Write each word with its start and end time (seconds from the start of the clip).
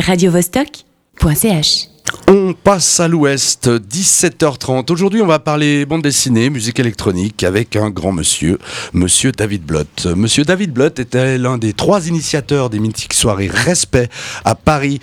radiovostok.ch. 0.00 1.88
On 2.28 2.52
passe 2.52 3.00
à 3.00 3.08
l'ouest, 3.08 3.68
17h30. 3.68 4.92
Aujourd'hui, 4.92 5.22
on 5.22 5.26
va 5.26 5.38
parler 5.38 5.86
bande 5.86 6.02
dessinée, 6.02 6.50
musique 6.50 6.78
électronique 6.78 7.42
avec 7.44 7.76
un 7.76 7.90
grand 7.90 8.12
monsieur, 8.12 8.58
monsieur 8.92 9.32
David 9.32 9.62
Blott. 9.62 10.06
Monsieur 10.14 10.44
David 10.44 10.72
Blott 10.72 10.98
était 10.98 11.38
l'un 11.38 11.58
des 11.58 11.72
trois 11.72 12.08
initiateurs 12.08 12.70
des 12.70 12.78
mythiques 12.78 13.14
soirées 13.14 13.48
Respect 13.50 14.08
à 14.44 14.54
Paris. 14.54 15.00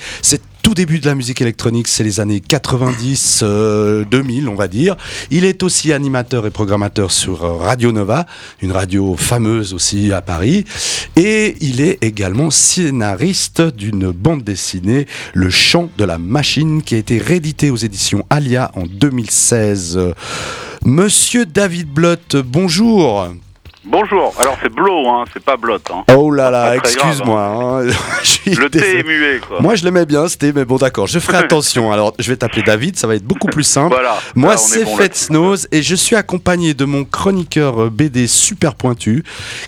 Tout 0.62 0.74
début 0.74 1.00
de 1.00 1.06
la 1.06 1.16
musique 1.16 1.42
électronique, 1.42 1.88
c'est 1.88 2.04
les 2.04 2.20
années 2.20 2.40
90, 2.40 3.44
2000, 3.44 3.44
euh, 3.44 4.50
on 4.50 4.56
va 4.56 4.68
dire. 4.68 4.96
Il 5.30 5.46
est 5.46 5.64
aussi 5.64 5.94
animateur 5.94 6.46
et 6.46 6.52
programmateur 6.52 7.12
sur 7.12 7.44
euh, 7.44 7.54
Radio 7.54 7.92
Nova, 7.92 8.26
une 8.62 8.72
radio 8.72 9.16
fameuse 9.18 9.74
aussi 9.74 10.12
à 10.12 10.22
Paris. 10.22 10.66
Et 11.16 11.56
il 11.62 11.82
est 11.82 12.04
également 12.04 12.50
scénariste 12.50 13.62
d'une 13.62 14.12
bande 14.12 14.44
dessinée, 14.44 15.08
Le 15.34 15.50
Chant 15.50 15.90
de 15.98 16.06
la 16.06 16.18
Machine, 16.18 16.82
qui 16.84 16.96
a 16.96 16.98
été 16.98 17.18
réédité 17.18 17.70
aux 17.70 17.78
éditions 17.78 18.26
Alia 18.30 18.72
en 18.76 18.84
2016. 18.84 20.00
Monsieur 20.84 21.46
David 21.46 21.88
Blott, 21.88 22.36
bonjour. 22.36 23.28
Bonjour, 23.84 24.32
alors 24.40 24.58
c'est 24.62 24.72
Blow, 24.72 25.10
hein, 25.10 25.26
c'est 25.34 25.44
pas 25.44 25.58
Blot. 25.58 25.80
Hein. 25.90 26.04
Oh 26.16 26.30
là 26.30 26.52
là, 26.52 26.76
excuse-moi. 26.76 27.42
Hein. 27.42 27.82
Le 28.46 28.70
thé 28.70 29.00
est 29.00 29.04
muet, 29.04 29.40
quoi. 29.40 29.60
Moi 29.60 29.74
je 29.74 29.84
l'aimais 29.84 30.06
bien, 30.06 30.28
c'était, 30.28 30.54
mais 30.54 30.66
bon 30.66 30.78
d'accord, 30.78 31.08
je 31.08 31.18
ferai 31.18 31.38
attention. 31.46 31.92
Alors 31.92 32.14
je 32.20 32.30
vais 32.30 32.38
t'appeler 32.38 32.62
David, 32.62 32.96
ça 32.96 33.08
va 33.08 33.16
être 33.16 33.26
beaucoup 33.26 33.48
plus 33.48 33.64
simple. 33.64 33.96
Voilà, 33.96 34.20
Moi 34.36 34.56
c'est 34.58 34.84
bon 34.84 35.00
Nose 35.32 35.68
et 35.72 35.82
je 35.82 35.96
suis 35.96 36.16
accompagné 36.16 36.76
de 36.76 36.86
mon 36.86 37.06
chroniqueur 37.06 37.90
BD 37.90 38.28
super 38.28 38.76
pointu 38.76 39.24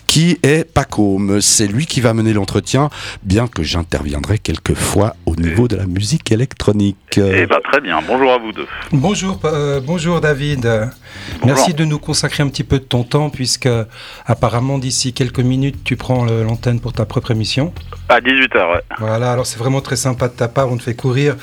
qui 0.06 0.38
est 0.44 0.72
Paco. 0.72 1.20
C'est 1.42 1.66
lui 1.66 1.88
qui 1.88 2.00
va 2.00 2.14
mener 2.14 2.34
l'entretien, 2.34 2.90
bien 3.24 3.48
que 3.48 3.64
j'interviendrai 3.64 4.38
quelquefois 4.38 5.16
au 5.26 5.36
niveau 5.36 5.68
de 5.68 5.76
la 5.76 5.88
musique 5.88 6.32
électronique. 6.32 7.18
Eh 7.18 7.48
ben 7.48 7.60
très 7.64 7.82
bien, 7.82 8.00
bonjour 8.08 8.32
à 8.32 8.38
vous 8.38 8.52
deux. 8.52 8.68
Bonjour, 8.92 9.40
euh, 9.46 9.82
bonjour 9.84 10.22
David. 10.22 10.92
Merci 11.44 11.74
de 11.74 11.84
nous 11.84 11.98
consacrer 11.98 12.44
un 12.44 12.50
petit 12.50 12.64
peu 12.64 12.78
de 12.78 12.84
ton 12.84 13.04
temps 13.04 13.32
puisque 13.32 13.70
Apparemment, 14.26 14.78
d'ici 14.78 15.14
quelques 15.14 15.40
minutes, 15.40 15.84
tu 15.84 15.96
prends 15.96 16.26
l'antenne 16.26 16.80
pour 16.80 16.94
ta 16.94 17.06
propre 17.06 17.32
émission. 17.32 17.74
À 18.10 18.20
18h, 18.20 18.74
ouais. 18.74 18.82
Voilà, 19.00 19.32
alors 19.32 19.46
c'est 19.46 19.58
vraiment 19.58 19.82
très 19.82 19.96
sympa 19.96 20.28
de 20.28 20.34
ta 20.34 20.48
part, 20.48 20.72
on 20.72 20.78
te 20.78 20.84
fait 20.84 20.96
courir. 20.96 21.36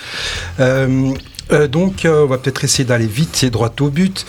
Euh, 0.60 1.12
euh, 1.52 1.66
donc, 1.66 2.04
euh, 2.04 2.24
on 2.24 2.26
va 2.26 2.38
peut-être 2.38 2.62
essayer 2.62 2.84
d'aller 2.84 3.06
vite 3.06 3.42
et 3.42 3.50
droit 3.50 3.72
au 3.80 3.90
but. 3.90 4.24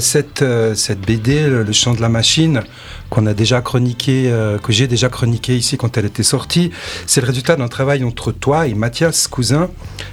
cette, 0.00 0.44
cette 0.74 1.00
BD, 1.00 1.46
le, 1.48 1.72
chant 1.72 1.94
de 1.94 2.00
la 2.00 2.08
machine, 2.08 2.62
qu'on 3.10 3.26
a 3.26 3.34
déjà 3.34 3.60
chroniqué, 3.60 4.30
que 4.62 4.72
j'ai 4.72 4.86
déjà 4.86 5.08
chroniqué 5.08 5.56
ici 5.56 5.76
quand 5.76 5.96
elle 5.96 6.06
était 6.06 6.22
sortie, 6.22 6.70
c'est 7.06 7.20
le 7.20 7.26
résultat 7.26 7.56
d'un 7.56 7.68
travail 7.68 8.02
entre 8.04 8.32
toi 8.32 8.66
et 8.66 8.74
Mathias 8.74 9.28
Cousin, 9.28 9.70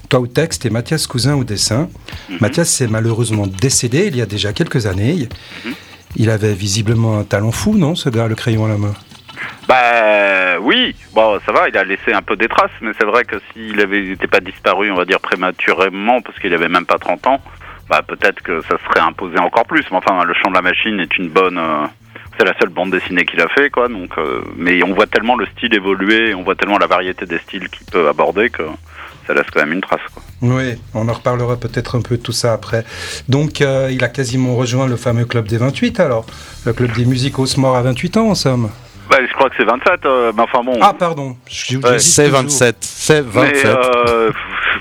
toi 0.09 0.19
au 0.19 0.27
texte 0.27 0.65
et 0.65 0.69
Mathias 0.69 1.07
Cousin 1.07 1.35
au 1.35 1.43
dessin. 1.43 1.89
Mhm. 2.29 2.37
Mathias 2.41 2.81
est 2.81 2.87
malheureusement 2.87 3.47
décédé 3.47 4.05
il 4.07 4.15
y 4.15 4.21
a 4.21 4.25
déjà 4.25 4.53
quelques 4.53 4.85
années. 4.85 5.27
Mhm. 5.65 5.73
Il 6.15 6.29
avait 6.29 6.53
visiblement 6.53 7.19
un 7.19 7.23
talent 7.23 7.51
fou, 7.51 7.77
non, 7.77 7.95
ce 7.95 8.09
gars, 8.09 8.27
le 8.27 8.35
crayon 8.35 8.65
à 8.65 8.69
la 8.69 8.77
main? 8.77 8.93
Bah 9.67 10.59
oui, 10.61 10.95
bon 11.13 11.39
ça 11.45 11.51
va, 11.51 11.67
il 11.69 11.77
a 11.77 11.83
laissé 11.83 12.13
un 12.13 12.21
peu 12.21 12.35
des 12.35 12.47
traces, 12.47 12.71
mais 12.81 12.91
c'est 12.97 13.05
vrai 13.05 13.25
que 13.25 13.35
s'il 13.51 13.77
n'était 13.77 14.27
pas 14.27 14.39
disparu, 14.39 14.91
on 14.91 14.95
va 14.95 15.05
dire 15.05 15.19
prématurément, 15.19 16.21
parce 16.21 16.37
qu'il 16.39 16.53
avait 16.53 16.69
même 16.69 16.85
pas 16.85 16.97
30 16.97 17.27
ans, 17.27 17.41
bah 17.89 18.01
peut-être 18.07 18.41
que 18.41 18.61
ça 18.61 18.77
serait 18.87 19.01
imposé 19.05 19.39
encore 19.39 19.65
plus. 19.65 19.83
Mais 19.91 19.97
enfin, 19.97 20.23
le 20.23 20.33
chant 20.33 20.49
de 20.49 20.55
la 20.55 20.61
machine 20.61 20.99
est 20.99 21.17
une 21.17 21.29
bonne, 21.29 21.57
euh, 21.57 21.85
c'est 22.37 22.45
la 22.45 22.57
seule 22.59 22.69
bande 22.69 22.91
dessinée 22.91 23.25
qu'il 23.25 23.41
a 23.41 23.47
fait, 23.49 23.69
quoi. 23.69 23.87
Donc, 23.87 24.17
euh, 24.17 24.41
mais 24.55 24.83
on 24.83 24.93
voit 24.93 25.07
tellement 25.07 25.35
le 25.35 25.45
style 25.47 25.73
évoluer, 25.73 26.33
on 26.33 26.43
voit 26.43 26.55
tellement 26.55 26.77
la 26.77 26.87
variété 26.87 27.25
des 27.25 27.39
styles 27.39 27.69
qu'il 27.69 27.85
peut 27.87 28.07
aborder 28.07 28.49
que 28.49 28.63
ça 29.27 29.33
laisse 29.33 29.45
quand 29.53 29.59
même 29.61 29.73
une 29.73 29.81
trace. 29.81 30.01
Quoi. 30.13 30.23
Oui, 30.41 30.75
on 30.93 31.07
en 31.07 31.13
reparlera 31.13 31.57
peut-être 31.57 31.95
un 31.95 32.01
peu 32.01 32.17
de 32.17 32.21
tout 32.21 32.31
ça 32.31 32.53
après. 32.53 32.83
Donc, 33.29 33.61
euh, 33.61 33.89
il 33.91 34.03
a 34.03 34.07
quasiment 34.07 34.55
rejoint 34.55 34.87
le 34.87 34.97
fameux 34.97 35.25
club 35.25 35.47
des 35.47 35.57
28, 35.57 35.99
alors 35.99 36.25
Le 36.65 36.73
club 36.73 36.91
des 36.93 37.05
musiques 37.05 37.39
au 37.39 37.45
à 37.45 37.81
28 37.81 38.17
ans, 38.17 38.29
en 38.29 38.35
somme 38.35 38.69
bah, 39.07 39.17
je 39.21 39.31
crois 39.33 39.51
que 39.51 39.55
c'est 39.55 39.65
27, 39.65 40.03
euh, 40.05 40.31
mais 40.35 40.41
enfin 40.41 40.63
bon. 40.63 40.79
Ah, 40.81 40.91
pardon. 40.97 41.37
C'est 41.47 42.27
27. 42.27 42.77
C'est 42.79 43.21
27. 43.21 43.65
Euh, 43.67 44.31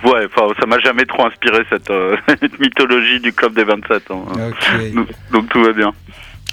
ouais, 0.05 0.27
ça 0.59 0.67
m'a 0.67 0.79
jamais 0.79 1.05
trop 1.05 1.27
inspiré 1.27 1.63
cette, 1.69 1.91
mythologie 2.59 3.21
du 3.21 3.35
club 3.35 3.53
des 3.55 3.65
27. 3.65 4.03
Hein. 4.11 4.23
donc, 5.31 5.49
tout 5.51 5.63
va 5.63 5.73
bien. 5.73 5.93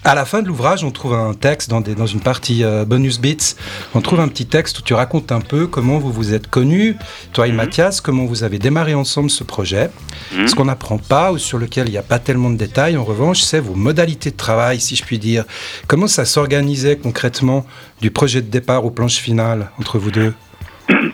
À 0.03 0.15
la 0.15 0.25
fin 0.25 0.41
de 0.41 0.47
l'ouvrage, 0.47 0.83
on 0.83 0.89
trouve 0.89 1.13
un 1.13 1.35
texte 1.35 1.69
dans, 1.69 1.79
des, 1.79 1.93
dans 1.93 2.07
une 2.07 2.21
partie 2.21 2.63
euh, 2.63 2.85
bonus 2.85 3.19
bits. 3.19 3.53
On 3.93 4.01
trouve 4.01 4.19
un 4.19 4.27
petit 4.29 4.47
texte 4.47 4.79
où 4.79 4.81
tu 4.81 4.95
racontes 4.95 5.31
un 5.31 5.41
peu 5.41 5.67
comment 5.67 5.99
vous 5.99 6.11
vous 6.11 6.33
êtes 6.33 6.47
connus, 6.47 6.95
toi 7.33 7.47
et 7.47 7.51
mhm. 7.51 7.57
Mathias, 7.57 8.01
comment 8.01 8.25
vous 8.25 8.43
avez 8.43 8.57
démarré 8.57 8.95
ensemble 8.95 9.29
ce 9.29 9.43
projet. 9.43 9.91
Mhm. 10.33 10.47
Ce 10.47 10.55
qu'on 10.55 10.65
n'apprend 10.65 10.97
pas 10.97 11.31
ou 11.31 11.37
sur 11.37 11.59
lequel 11.59 11.87
il 11.87 11.91
n'y 11.91 11.99
a 11.99 12.03
pas 12.03 12.17
tellement 12.17 12.49
de 12.49 12.57
détails, 12.57 12.97
en 12.97 13.03
revanche, 13.03 13.41
c'est 13.41 13.59
vos 13.59 13.75
modalités 13.75 14.31
de 14.31 14.37
travail, 14.37 14.79
si 14.79 14.95
je 14.95 15.03
puis 15.03 15.19
dire. 15.19 15.45
Comment 15.85 16.07
ça 16.07 16.25
s'organisait 16.25 16.97
concrètement 16.97 17.63
du 18.01 18.09
projet 18.09 18.41
de 18.41 18.49
départ 18.49 18.83
au 18.85 18.89
planche 18.89 19.17
finale 19.17 19.69
entre 19.77 19.99
vous 19.99 20.09
deux? 20.09 20.33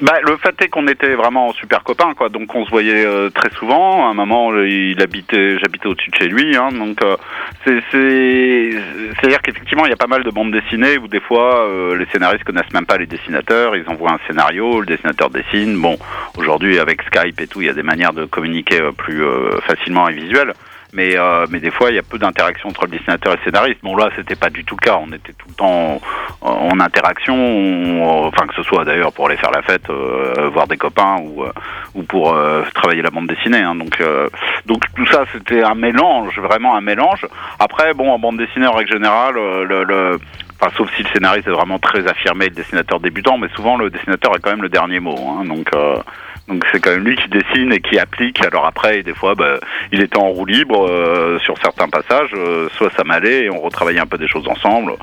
Bah, 0.01 0.19
le 0.23 0.37
fait 0.37 0.61
est 0.61 0.69
qu'on 0.69 0.87
était 0.87 1.15
vraiment 1.15 1.51
super 1.53 1.83
copains, 1.83 2.13
quoi. 2.13 2.29
Donc 2.29 2.53
on 2.53 2.65
se 2.65 2.69
voyait 2.69 3.05
euh, 3.05 3.29
très 3.29 3.49
souvent. 3.51 4.07
À 4.07 4.11
un 4.11 4.13
moment, 4.13 4.53
il 4.55 5.01
habitait, 5.01 5.57
j'habitais 5.59 5.87
au-dessus 5.87 6.11
de 6.11 6.15
chez 6.15 6.27
lui, 6.27 6.55
hein. 6.55 6.69
Donc 6.71 7.01
euh, 7.03 7.17
c'est, 7.65 7.81
c'est, 7.91 9.25
à 9.25 9.27
dire 9.27 9.41
qu'effectivement, 9.41 9.85
il 9.85 9.89
y 9.89 9.93
a 9.93 9.97
pas 9.97 10.07
mal 10.07 10.23
de 10.23 10.29
bandes 10.29 10.51
dessinées 10.51 10.97
où 10.97 11.07
des 11.07 11.19
fois 11.19 11.67
euh, 11.67 11.95
les 11.97 12.05
scénaristes 12.07 12.43
connaissent 12.43 12.73
même 12.73 12.85
pas 12.85 12.97
les 12.97 13.07
dessinateurs. 13.07 13.75
Ils 13.75 13.89
envoient 13.89 14.13
un 14.13 14.19
scénario, 14.27 14.81
le 14.81 14.85
dessinateur 14.85 15.29
dessine. 15.29 15.79
Bon, 15.79 15.97
aujourd'hui 16.37 16.79
avec 16.79 17.01
Skype 17.03 17.39
et 17.41 17.47
tout, 17.47 17.61
il 17.61 17.67
y 17.67 17.69
a 17.69 17.73
des 17.73 17.83
manières 17.83 18.13
de 18.13 18.25
communiquer 18.25 18.79
plus 18.97 19.23
facilement 19.65 20.07
et 20.09 20.13
visuel 20.13 20.53
mais 20.93 21.17
euh, 21.17 21.45
mais 21.49 21.59
des 21.59 21.71
fois 21.71 21.89
il 21.89 21.95
y 21.95 21.99
a 21.99 22.03
peu 22.03 22.17
d'interaction 22.17 22.69
entre 22.69 22.85
le 22.85 22.91
dessinateur 22.91 23.33
et 23.33 23.37
le 23.37 23.43
scénariste. 23.43 23.79
Bon 23.83 23.95
là 23.95 24.09
c'était 24.15 24.35
pas 24.35 24.49
du 24.49 24.63
tout 24.63 24.75
le 24.79 24.85
cas, 24.85 24.97
on 25.01 25.11
était 25.11 25.33
tout 25.33 25.47
le 25.49 25.53
temps 25.53 26.01
en, 26.41 26.79
interaction, 26.79 28.27
enfin 28.27 28.47
que 28.47 28.53
ce 28.55 28.63
soit 28.63 28.85
d'ailleurs 28.85 29.11
pour 29.11 29.27
aller 29.27 29.37
faire 29.37 29.51
la 29.51 29.61
fête, 29.61 29.89
euh, 29.89 30.49
voir 30.53 30.67
des 30.67 30.77
copains 30.77 31.17
ou 31.21 31.43
euh, 31.43 31.51
ou 31.95 32.03
pour 32.03 32.37
travailler 32.73 33.01
la 33.01 33.09
bande 33.09 33.27
dessinée. 33.27 33.61
Hein. 33.61 33.75
Donc 33.75 34.01
donc 34.65 34.83
tout 34.95 35.05
ça 35.07 35.23
c'était 35.33 35.63
un 35.63 35.75
mélange, 35.75 36.39
vraiment 36.39 36.75
un 36.75 36.81
mélange. 36.81 37.25
Après 37.59 37.93
bon 37.93 38.11
en 38.11 38.19
bande 38.19 38.37
dessinée 38.37 38.67
en 38.67 38.73
règle 38.73 38.93
générale 38.93 39.35
le, 39.35 39.83
le 39.83 40.19
Enfin, 40.59 40.71
sauf 40.75 40.89
si 40.95 41.03
le 41.03 41.09
scénariste 41.09 41.47
est 41.47 41.51
vraiment 41.51 41.77
très 41.77 42.07
affirmé, 42.07 42.45
le 42.45 42.55
dessinateur 42.55 42.99
débutant, 42.99 43.37
mais 43.37 43.47
souvent 43.49 43.77
le 43.77 43.91
dessinateur 43.91 44.35
est 44.35 44.39
quand 44.39 44.49
même 44.49 44.63
le 44.63 44.69
dernier 44.69 44.99
mot. 44.99 45.15
Hein, 45.15 45.45
donc, 45.45 45.69
donc 46.47 46.63
c'est 46.71 46.79
quand 46.79 46.91
même 46.91 47.03
lui 47.03 47.17
qui 47.17 47.27
dessine 47.27 47.73
et 47.73 47.81
qui 47.81 47.99
applique. 47.99 48.41
Alors 48.45 48.65
après, 48.65 49.03
des 49.03 49.13
fois, 49.13 49.35
bah, 49.35 49.59
il 49.91 50.01
était 50.01 50.17
en 50.17 50.29
roue 50.29 50.45
libre 50.45 50.87
euh, 50.89 51.39
sur 51.39 51.57
certains 51.57 51.89
passages. 51.89 52.29
Euh, 52.33 52.69
soit 52.77 52.89
ça 52.95 53.03
m'allait 53.03 53.45
et 53.45 53.49
on 53.49 53.59
retravaillait 53.59 53.99
un 53.99 54.05
peu 54.05 54.17
des 54.17 54.29
choses 54.29 54.47
ensemble. 54.47 54.93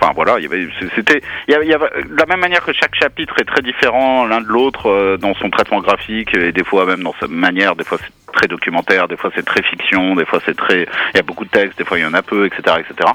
Enfin 0.00 0.12
voilà, 0.14 0.38
il 0.38 0.42
y 0.42 0.46
avait, 0.46 0.68
c'était, 0.96 1.22
il 1.46 1.52
y 1.52 1.54
avait, 1.54 1.66
de 1.66 2.16
la 2.16 2.26
même 2.26 2.40
manière 2.40 2.64
que 2.64 2.72
chaque 2.72 2.96
chapitre 2.96 3.34
est 3.40 3.44
très 3.44 3.62
différent 3.62 4.26
l'un 4.26 4.40
de 4.40 4.48
l'autre 4.48 4.90
euh, 4.90 5.16
dans 5.16 5.34
son 5.34 5.50
traitement 5.50 5.80
graphique 5.80 6.34
et 6.34 6.50
des 6.50 6.64
fois 6.64 6.84
même 6.84 7.04
dans 7.04 7.14
sa 7.20 7.28
manière. 7.28 7.76
Des 7.76 7.84
fois 7.84 7.98
c'est 8.00 8.32
très 8.32 8.48
documentaire, 8.48 9.06
des 9.06 9.16
fois 9.16 9.30
c'est 9.36 9.44
très 9.44 9.62
fiction, 9.62 10.16
des 10.16 10.24
fois 10.24 10.40
c'est 10.44 10.56
très, 10.56 10.82
il 11.14 11.16
y 11.16 11.20
a 11.20 11.22
beaucoup 11.22 11.44
de 11.44 11.50
textes, 11.50 11.78
des 11.78 11.84
fois 11.84 11.98
il 11.98 12.02
y 12.02 12.06
en 12.06 12.14
a 12.14 12.22
peu, 12.22 12.44
etc., 12.46 12.76
etc. 12.80 13.10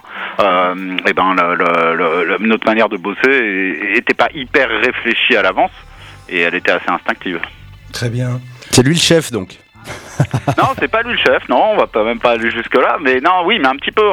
et 1.05 1.13
ben 1.13 1.35
le, 1.35 2.37
notre 2.39 2.65
manière 2.65 2.89
de 2.89 2.97
bosser 2.97 3.93
était 3.95 4.13
pas 4.13 4.29
hyper 4.33 4.69
réfléchie 4.69 5.35
à 5.35 5.41
l'avance 5.41 5.71
et 6.29 6.39
elle 6.41 6.55
était 6.55 6.71
assez 6.71 6.89
instinctive. 6.89 7.39
Très 7.93 8.09
bien. 8.09 8.41
C'est 8.71 8.83
lui 8.83 8.95
le 8.95 8.99
chef 8.99 9.31
donc 9.31 9.59
non, 10.57 10.69
c'est 10.79 10.87
pas 10.87 11.01
lui 11.01 11.11
le 11.11 11.17
chef, 11.17 11.47
non, 11.49 11.71
on 11.73 11.77
va 11.77 11.87
pas 11.87 12.03
même 12.03 12.19
pas 12.19 12.31
aller 12.31 12.51
jusque 12.51 12.75
là, 12.75 12.97
mais 13.01 13.19
non, 13.19 13.45
oui, 13.45 13.59
mais 13.59 13.67
un 13.67 13.75
petit 13.75 13.91
peu, 13.91 14.03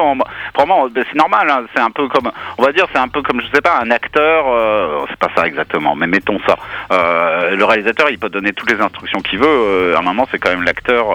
vraiment, 0.55 0.89
ben, 0.89 1.05
c'est 1.09 1.17
normal, 1.17 1.47
hein, 1.49 1.65
c'est 1.73 1.81
un 1.81 1.91
peu 1.91 2.07
comme, 2.09 2.31
on 2.57 2.63
va 2.63 2.71
dire, 2.71 2.85
c'est 2.91 2.99
un 2.99 3.07
peu 3.07 3.21
comme, 3.21 3.39
je 3.41 3.45
sais 3.55 3.61
pas, 3.61 3.79
un 3.81 3.91
acteur, 3.91 4.45
euh, 4.47 5.05
c'est 5.09 5.19
pas 5.19 5.29
ça 5.35 5.47
exactement, 5.47 5.95
mais 5.95 6.07
mettons 6.07 6.39
ça, 6.45 6.57
euh, 6.91 7.55
le 7.55 7.63
réalisateur, 7.63 8.09
il 8.09 8.17
peut 8.17 8.29
donner 8.29 8.51
toutes 8.51 8.71
les 8.71 8.81
instructions 8.81 9.21
qu'il 9.21 9.39
veut, 9.39 9.47
euh, 9.47 9.95
à 9.95 9.99
un 9.99 10.01
moment, 10.01 10.27
c'est 10.31 10.39
quand 10.39 10.49
même 10.49 10.63
l'acteur 10.63 11.05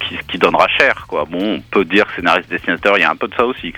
qui, 0.00 0.18
qui, 0.28 0.38
donnera 0.38 0.68
cher, 0.68 1.06
quoi. 1.08 1.24
Bon, 1.28 1.56
on 1.56 1.60
peut 1.60 1.84
dire 1.84 2.06
scénariste, 2.14 2.50
dessinateur, 2.50 2.96
il 2.98 3.00
y 3.00 3.04
a 3.04 3.10
un 3.10 3.16
peu 3.16 3.28
de 3.28 3.34
ça 3.34 3.44
aussi. 3.44 3.72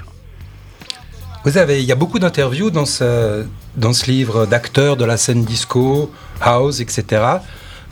Vous 1.45 1.59
avez, 1.59 1.81
il 1.81 1.87
y 1.87 1.93
a 1.93 1.97
beaucoup 1.97 2.19
d'interviews 2.19 2.71
dans 2.71 2.87
ce, 2.87 3.47
dans 3.77 3.93
ce 3.93 4.11
livre 4.11 4.47
d'acteurs 4.47 4.97
de 4.97 5.05
la 5.05 5.17
scène 5.17 5.45
disco, 5.45 6.11
house, 6.41 6.81
etc. 6.81 7.23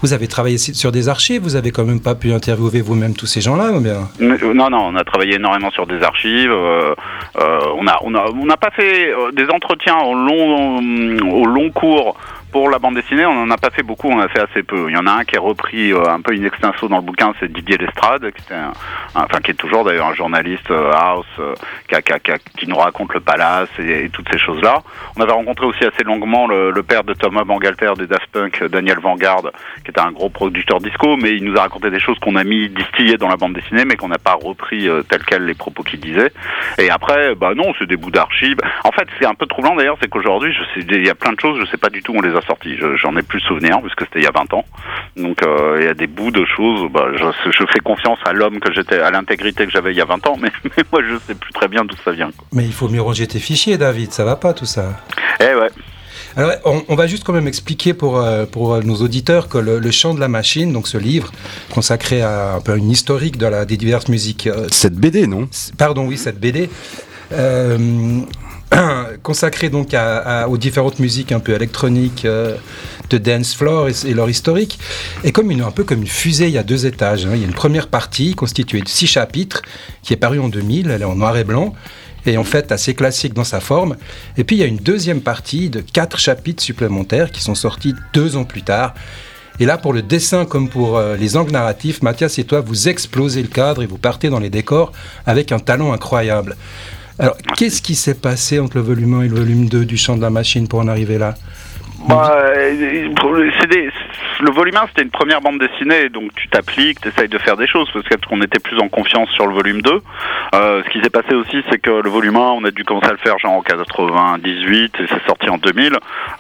Vous 0.03 0.13
avez 0.13 0.29
travaillé 0.29 0.59
sur 0.59 0.93
des 0.93 1.09
archives, 1.09 1.43
vous 1.43 1.57
avez 1.57 1.71
quand 1.71 1.85
même 1.85 2.01
pas 2.01 2.15
pu 2.15 2.33
interviewer 2.33 2.83
vous-même 2.83 3.15
tous 3.15 3.27
ces 3.27 3.41
gens-là 3.41 3.73
bien 3.81 4.09
Non, 4.21 4.69
non, 4.71 4.93
on 4.93 4.97
a 4.97 5.05
travaillé 5.05 5.37
énormément 5.37 5.71
sur 5.71 5.87
des 5.87 6.03
archives. 6.03 6.51
Euh, 6.51 6.95
euh, 7.41 7.59
on 7.77 7.85
n'a 7.85 7.99
on 8.03 8.15
a, 8.15 8.27
on 8.31 8.47
pas 8.47 8.71
fait 8.71 9.11
euh, 9.11 9.31
des 9.33 9.49
entretiens 9.49 9.99
au 9.99 10.15
long, 10.15 10.79
au 11.33 11.47
long 11.47 11.71
cours 11.71 12.17
pour 12.55 12.71
la 12.71 12.79
bande 12.79 12.95
dessinée, 12.95 13.27
on 13.27 13.35
n'en 13.35 13.51
a 13.51 13.57
pas 13.57 13.71
fait 13.71 13.83
beaucoup, 13.83 14.09
on 14.09 14.21
a 14.21 14.29
fait 14.29 14.39
assez 14.39 14.63
peu. 14.63 14.89
Il 14.89 14.95
y 14.95 14.97
en 14.97 15.09
a 15.09 15.11
un 15.11 15.25
qui 15.25 15.35
est 15.35 15.41
repris 15.41 15.93
euh, 15.93 16.09
un 16.09 16.21
peu 16.21 16.33
in 16.35 16.45
extenso 16.45 16.87
dans 16.87 16.99
le 16.99 17.03
bouquin, 17.03 17.33
c'est 17.41 17.51
Didier 17.51 17.77
Lestrade, 17.79 18.31
qui, 18.31 18.45
était 18.45 18.55
un- 18.55 18.73
enfin, 19.17 19.41
qui 19.43 19.51
est 19.51 19.55
toujours 19.55 19.83
d'ailleurs 19.83 20.07
un 20.07 20.15
journaliste 20.15 20.71
euh, 20.71 20.93
house, 20.93 21.27
euh, 21.41 21.53
qui, 22.57 22.69
nous 22.69 22.77
raconte 22.77 23.13
le 23.13 23.19
palace 23.19 23.69
et, 23.81 24.09
toutes 24.13 24.29
ces 24.31 24.39
choses-là. 24.39 24.85
On 25.17 25.21
avait 25.21 25.33
rencontré 25.33 25.67
aussi 25.67 25.83
assez 25.85 26.05
longuement 26.05 26.47
le, 26.47 26.73
père 26.85 27.03
de 27.03 27.13
Thomas 27.15 27.43
Bangalter 27.43 27.95
des 27.99 28.07
Daft 28.07 28.29
Punk, 28.31 28.63
Daniel 28.67 29.01
Vanguard, 29.01 29.43
qui 29.83 29.91
était 29.91 30.01
un 30.01 30.13
gros 30.13 30.29
producteur 30.29 30.79
disco, 30.79 31.17
mais 31.17 31.33
il 31.33 31.43
nous 31.43 31.57
a 31.57 31.63
raconté 31.63 31.91
des 31.91 31.99
choses 31.99 32.21
qu'on 32.21 32.37
a 32.37 32.45
mis 32.45 32.69
distillées 32.69 33.17
dans 33.17 33.29
la 33.29 33.37
bande 33.37 33.55
dessinée, 33.55 33.85
mais 33.85 33.97
qu'on 33.97 34.07
n'a 34.07 34.19
pas 34.19 34.35
repris 34.41 34.89
tel 35.09 35.25
quel 35.25 35.45
les 35.45 35.55
propos 35.55 35.83
qu'il 35.83 35.99
disait. 35.99 36.31
Et 36.79 36.89
après, 36.89 37.35
bah 37.35 37.53
non, 37.57 37.73
c'est 37.81 37.87
des 37.87 37.97
bouts 37.97 38.13
d'archives. 38.13 38.59
En 38.85 38.93
fait, 38.93 39.09
c'est 39.19 39.27
un 39.27 39.35
peu 39.35 39.47
troublant 39.47 39.75
d'ailleurs, 39.75 39.97
c'est 40.01 40.09
qu'aujourd'hui, 40.09 40.55
il 40.77 41.05
y 41.05 41.11
a 41.11 41.17
plein 41.17 41.33
de 41.33 41.41
choses, 41.41 41.59
je 41.59 41.69
sais 41.69 41.79
pas 41.79 41.91
du 41.91 42.01
tout 42.01 42.13
où 42.13 42.19
on 42.19 42.23
les 42.23 42.37
a 42.37 42.44
sortis. 42.47 42.77
Je- 42.77 42.97
J'en 42.97 43.17
ai 43.17 43.23
plus 43.23 43.41
souvenir 43.41 43.81
puisque 43.81 44.01
c'était 44.01 44.21
il 44.21 44.25
y 44.25 44.27
a 44.27 44.33
20 44.33 44.53
ans. 44.55 44.65
Donc 45.17 45.43
euh, 45.43 45.79
il 45.81 45.85
y 45.87 45.89
a 45.89 45.95
des 45.95 46.07
bouts 46.07 46.31
de 46.31 46.45
choses. 46.45 46.91
Bah, 46.93 47.07
je, 47.15 47.51
je 47.51 47.65
fais 47.73 47.81
confiance 47.81 48.19
à 48.25 48.33
l'homme 48.33 48.61
que 48.61 48.73
j'étais, 48.73 48.99
à 49.01 49.11
l'intégrité 49.11 49.65
que 49.67 49.71
j'avais 49.73 49.93
il 49.93 49.97
y 49.97 50.01
a 50.01 50.05
20 50.05 50.27
ans, 50.27 50.37
mais, 50.41 50.51
mais 50.65 50.85
moi 50.93 51.03
je 51.09 51.17
sais 51.27 51.35
plus 51.35 51.53
très 51.53 51.69
bien 51.69 51.85
d'où 51.85 51.97
ça 52.05 52.13
vient. 52.13 52.31
quoi. 52.37 52.47
Mais 52.53 52.65
il 52.65 52.73
faut 52.73 52.89
mieux 52.89 53.03
ranger 53.03 53.27
tes 53.27 53.39
fichiers, 53.39 53.79
David, 53.79 54.13
ça 54.13 54.25
va 54.25 54.37
pas 54.37 54.53
tout 54.55 54.67
ça. 54.67 55.01
Eh 55.41 55.55
ouais. 55.55 55.69
Alors, 56.37 56.53
on, 56.65 56.83
on 56.89 56.95
va 56.97 57.07
juste 57.07 57.23
quand 57.23 57.33
même 57.33 57.47
expliquer 57.47 57.95
pour, 57.95 58.19
euh, 58.19 58.45
pour 58.45 58.83
nos 58.83 58.97
auditeurs 58.97 59.49
que 59.49 59.59
le, 59.59 59.79
le 59.79 59.91
chant 59.93 60.15
de 60.15 60.21
la 60.21 60.27
machine, 60.27 60.73
donc 60.73 60.89
ce 60.89 60.99
livre 60.99 61.31
consacré 61.73 62.23
à 62.23 62.55
un 62.55 62.61
peu 62.61 62.77
une 62.77 62.91
historique 62.91 63.37
de 63.39 63.47
la, 63.47 63.65
des 63.65 63.77
diverses 63.77 64.09
musiques, 64.09 64.49
euh, 64.49 64.67
Cette 64.71 64.95
BD, 64.95 65.29
non? 65.29 65.49
Pardon, 65.79 66.07
oui, 66.07 66.17
cette 66.19 66.41
BD, 66.41 66.69
euh, 67.33 67.79
consacrée 69.23 69.71
donc 69.71 69.95
aux 70.49 70.59
différentes 70.59 70.99
musiques 70.99 71.33
un 71.33 71.41
peu 71.41 71.53
électroniques 71.53 72.25
euh, 72.25 72.57
de 73.11 73.19
dance 73.19 73.55
floor 73.55 73.89
et, 73.89 73.93
et 74.07 74.15
leur 74.15 74.29
historique, 74.29 74.79
est 75.23 75.33
comme 75.33 75.51
une, 75.51 75.63
un 75.63 75.71
peu 75.71 75.85
comme 75.85 76.01
une 76.03 76.07
fusée, 76.07 76.47
il 76.47 76.53
y 76.53 76.59
a 76.59 76.63
deux 76.63 76.87
étages. 76.87 77.27
hein. 77.27 77.33
Il 77.35 77.41
y 77.41 77.45
a 77.45 77.47
une 77.47 77.55
première 77.55 77.89
partie 77.89 78.35
constituée 78.35 78.81
de 78.81 78.89
six 78.89 79.07
chapitres 79.07 79.63
qui 80.03 80.13
est 80.13 80.17
parue 80.17 80.41
en 80.41 80.49
2000, 80.49 80.91
elle 80.91 81.03
est 81.03 81.05
en 81.05 81.17
noir 81.17 81.37
et 81.37 81.45
blanc. 81.45 81.75
Et 82.27 82.39
en 82.39 82.45
fait 82.45 82.73
assez 82.73 82.95
classique 82.95 83.35
dans 83.35 83.45
sa 83.45 83.61
forme. 83.61 83.97
Et 84.39 84.45
puis 84.45 84.57
il 84.57 84.59
y 84.61 84.63
a 84.63 84.67
une 84.67 84.79
deuxième 84.79 85.21
partie 85.21 85.69
de 85.69 85.81
quatre 85.81 86.19
chapitres 86.19 86.63
supplémentaires 86.63 87.31
qui 87.31 87.43
sont 87.43 87.55
sortis 87.55 87.95
deux 88.15 88.37
ans 88.37 88.45
plus 88.45 88.63
tard. 88.63 88.95
Et 89.61 89.67
là, 89.67 89.77
pour 89.77 89.93
le 89.93 90.01
dessin 90.01 90.47
comme 90.47 90.71
pour 90.71 90.97
euh, 90.97 91.17
les 91.17 91.37
angles 91.37 91.53
narratifs, 91.53 92.01
Mathias 92.03 92.39
et 92.39 92.45
toi, 92.45 92.61
vous 92.61 92.89
explosez 92.89 93.43
le 93.43 93.49
cadre 93.49 93.83
et 93.83 93.87
vous 93.87 93.99
partez 93.99 94.31
dans 94.31 94.41
les 94.41 94.49
décors 94.49 94.93
avec 95.27 95.53
un 95.53 95.59
talent 95.59 95.93
incroyable. 95.93 96.57
Alors, 97.19 97.37
qu'est-ce 97.57 97.81
qui 97.81 97.95
s'est 97.95 98.15
passé 98.15 98.59
entre 98.59 98.77
le 98.77 98.83
volume 98.83 99.15
1 99.15 99.23
et 99.23 99.29
le 99.29 99.37
volume 99.37 99.69
2 99.69 99.85
du 99.85 99.97
Chant 99.97 100.17
de 100.17 100.23
la 100.23 100.31
Machine 100.31 100.67
pour 100.67 100.81
en 100.81 100.89
arriver 100.89 101.17
là? 101.17 101.37
Bah, 102.09 102.33
euh, 102.37 102.77
des- 102.77 103.09
le 104.41 104.51
volume 104.51 104.77
1, 104.77 104.87
c'était 104.89 105.03
une 105.03 105.11
première 105.11 105.41
bande 105.41 105.59
dessinée, 105.59 106.09
donc 106.11 106.35
tu 106.35 106.49
t'appliques, 106.49 107.01
tu 107.01 107.09
essayes 107.09 107.29
de 107.29 107.39
faire 107.39 107.57
des 107.57 107.67
choses, 107.67 107.91
parce 107.93 108.05
qu'on 108.29 108.43
était 108.43 108.59
plus 108.59 108.79
en 108.79 108.89
confiance 108.89 109.31
sur 109.31 109.47
le 109.47 109.55
volume 109.55 109.81
2. 109.81 110.01
Euh, 110.55 110.83
ce 110.85 110.91
qui 110.91 111.01
s'est 111.01 111.09
passé 111.11 111.35
aussi, 111.35 111.63
c'est 111.71 111.79
que 111.79 111.91
le 111.91 112.11
volume 112.11 112.37
1, 112.37 112.41
on 112.41 112.65
a 112.65 112.71
dû 112.71 112.85
commencer 112.85 113.09
à 113.09 113.13
le 113.13 113.19
faire 113.19 113.39
genre 113.39 113.53
en 113.55 113.63
98, 113.63 114.95
et 115.01 115.07
c'est 115.09 115.27
sorti 115.27 115.49
en 115.49 115.57
2000. 115.57 115.93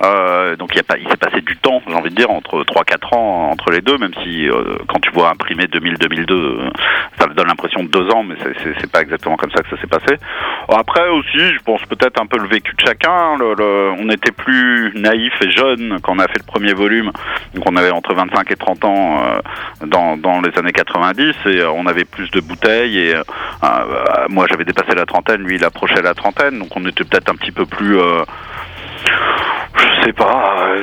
Euh, 0.02 0.56
donc 0.56 0.70
il 0.75 0.82
pas, 0.82 0.99
il 0.99 1.08
s'est 1.08 1.16
passé 1.16 1.40
du 1.40 1.56
temps, 1.56 1.81
j'ai 1.88 1.94
envie 1.94 2.10
de 2.10 2.14
dire, 2.17 2.31
entre 2.31 2.62
3-4 2.64 3.14
ans 3.14 3.50
entre 3.50 3.70
les 3.70 3.81
deux, 3.81 3.96
même 3.96 4.12
si 4.22 4.49
quand 4.88 5.00
tu 5.00 5.10
vois 5.12 5.31
imprimer 5.31 5.64
2000-2002, 5.67 6.34
euh, 6.34 6.70
ça 7.19 7.26
me 7.26 7.34
donne 7.34 7.46
l'impression 7.46 7.82
de 7.84 7.88
deux 7.88 8.10
ans, 8.10 8.22
mais 8.22 8.34
c'est- 8.43 8.84
pas 8.94 9.00
exactement 9.00 9.37
comme 9.37 9.50
ça 9.50 9.62
que 9.62 9.70
ça 9.70 9.81
s'est 9.81 9.87
passé. 9.88 10.17
Après 10.69 11.08
aussi, 11.08 11.38
je 11.38 11.58
pense 11.64 11.81
peut-être 11.87 12.20
un 12.20 12.26
peu 12.26 12.38
le 12.38 12.46
vécu 12.46 12.75
de 12.76 12.81
chacun. 12.87 13.37
On 13.40 14.08
était 14.10 14.31
plus 14.31 14.93
naïf 14.94 15.32
et 15.40 15.50
jeune 15.54 15.98
quand 16.02 16.14
on 16.14 16.18
a 16.18 16.26
fait 16.26 16.38
le 16.38 16.46
premier 16.46 16.72
volume. 16.72 17.12
Donc 17.54 17.64
on 17.66 17.76
avait 17.76 17.90
entre 17.90 18.14
25 18.14 18.50
et 18.50 18.56
30 18.56 18.84
ans 18.84 19.22
euh, 19.22 19.40
dans, 19.86 20.40
les 20.40 20.58
années 20.58 20.72
90 20.72 21.34
et 21.46 21.60
euh, 21.60 21.70
on 21.70 21.86
avait 21.86 22.04
plus 22.04 22.30
de 22.30 22.40
bouteilles 22.40 22.98
et 22.98 23.14
euh, 23.14 23.22
moi 24.28 24.46
j'avais 24.50 24.64
dépassé 24.64 24.94
la 24.94 25.06
trentaine, 25.06 25.42
lui 25.42 25.56
il 25.56 25.64
approchait 25.64 26.02
la 26.02 26.14
trentaine. 26.14 26.58
Donc 26.58 26.68
on 26.76 26.84
était 26.86 27.04
peut-être 27.04 27.30
un 27.30 27.36
petit 27.36 27.52
peu 27.52 27.66
plus... 27.66 27.96
je 27.96 28.24
sais 30.04 30.12
pas, 30.12 30.76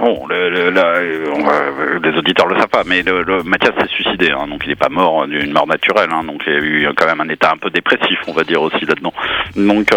bon, 0.00 0.26
les 0.28 2.18
auditeurs 2.18 2.46
le 2.46 2.58
savent 2.58 2.68
pas, 2.68 2.82
mais 2.86 3.02
le, 3.02 3.42
Mathias 3.44 3.72
s'est 3.78 3.88
suicidé, 3.88 4.30
hein, 4.30 4.46
donc 4.48 4.62
il 4.64 4.68
n'est 4.68 4.76
pas 4.76 4.88
mort 4.88 5.26
d'une 5.26 5.52
mort 5.52 5.66
naturelle, 5.66 6.10
hein, 6.12 6.24
donc 6.24 6.42
il 6.46 6.52
y 6.52 6.56
a 6.56 6.58
eu 6.58 6.88
quand 6.96 7.06
même 7.06 7.20
un 7.20 7.28
état 7.28 7.52
un 7.52 7.56
peu 7.56 7.70
dépressif, 7.70 8.18
on 8.26 8.32
va 8.32 8.44
dire 8.44 8.62
aussi 8.62 8.84
là-dedans. 8.84 9.12
Donc, 9.56 9.88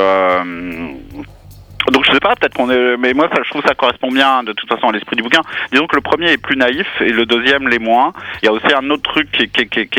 donc 1.91 2.05
je 2.05 2.11
sais 2.11 2.19
pas, 2.19 2.35
peut-être 2.35 2.53
qu'on 2.55 2.69
est, 2.69 2.97
mais 2.97 3.13
moi 3.13 3.29
ça, 3.33 3.41
je 3.43 3.49
trouve 3.49 3.61
ça 3.65 3.75
correspond 3.75 4.11
bien 4.11 4.43
de 4.43 4.53
toute 4.53 4.69
façon 4.69 4.89
à 4.89 4.91
l'esprit 4.91 5.15
du 5.15 5.23
bouquin. 5.23 5.41
Disons 5.71 5.87
que 5.87 5.95
le 5.95 6.01
premier 6.01 6.31
est 6.31 6.37
plus 6.41 6.55
naïf 6.57 6.87
et 7.01 7.11
le 7.11 7.25
deuxième 7.25 7.67
l'est 7.67 7.79
moins. 7.79 8.13
Il 8.41 8.45
y 8.45 8.49
a 8.49 8.51
aussi 8.51 8.73
un 8.73 8.89
autre 8.89 9.03
truc 9.03 9.29
qui, 9.31 9.43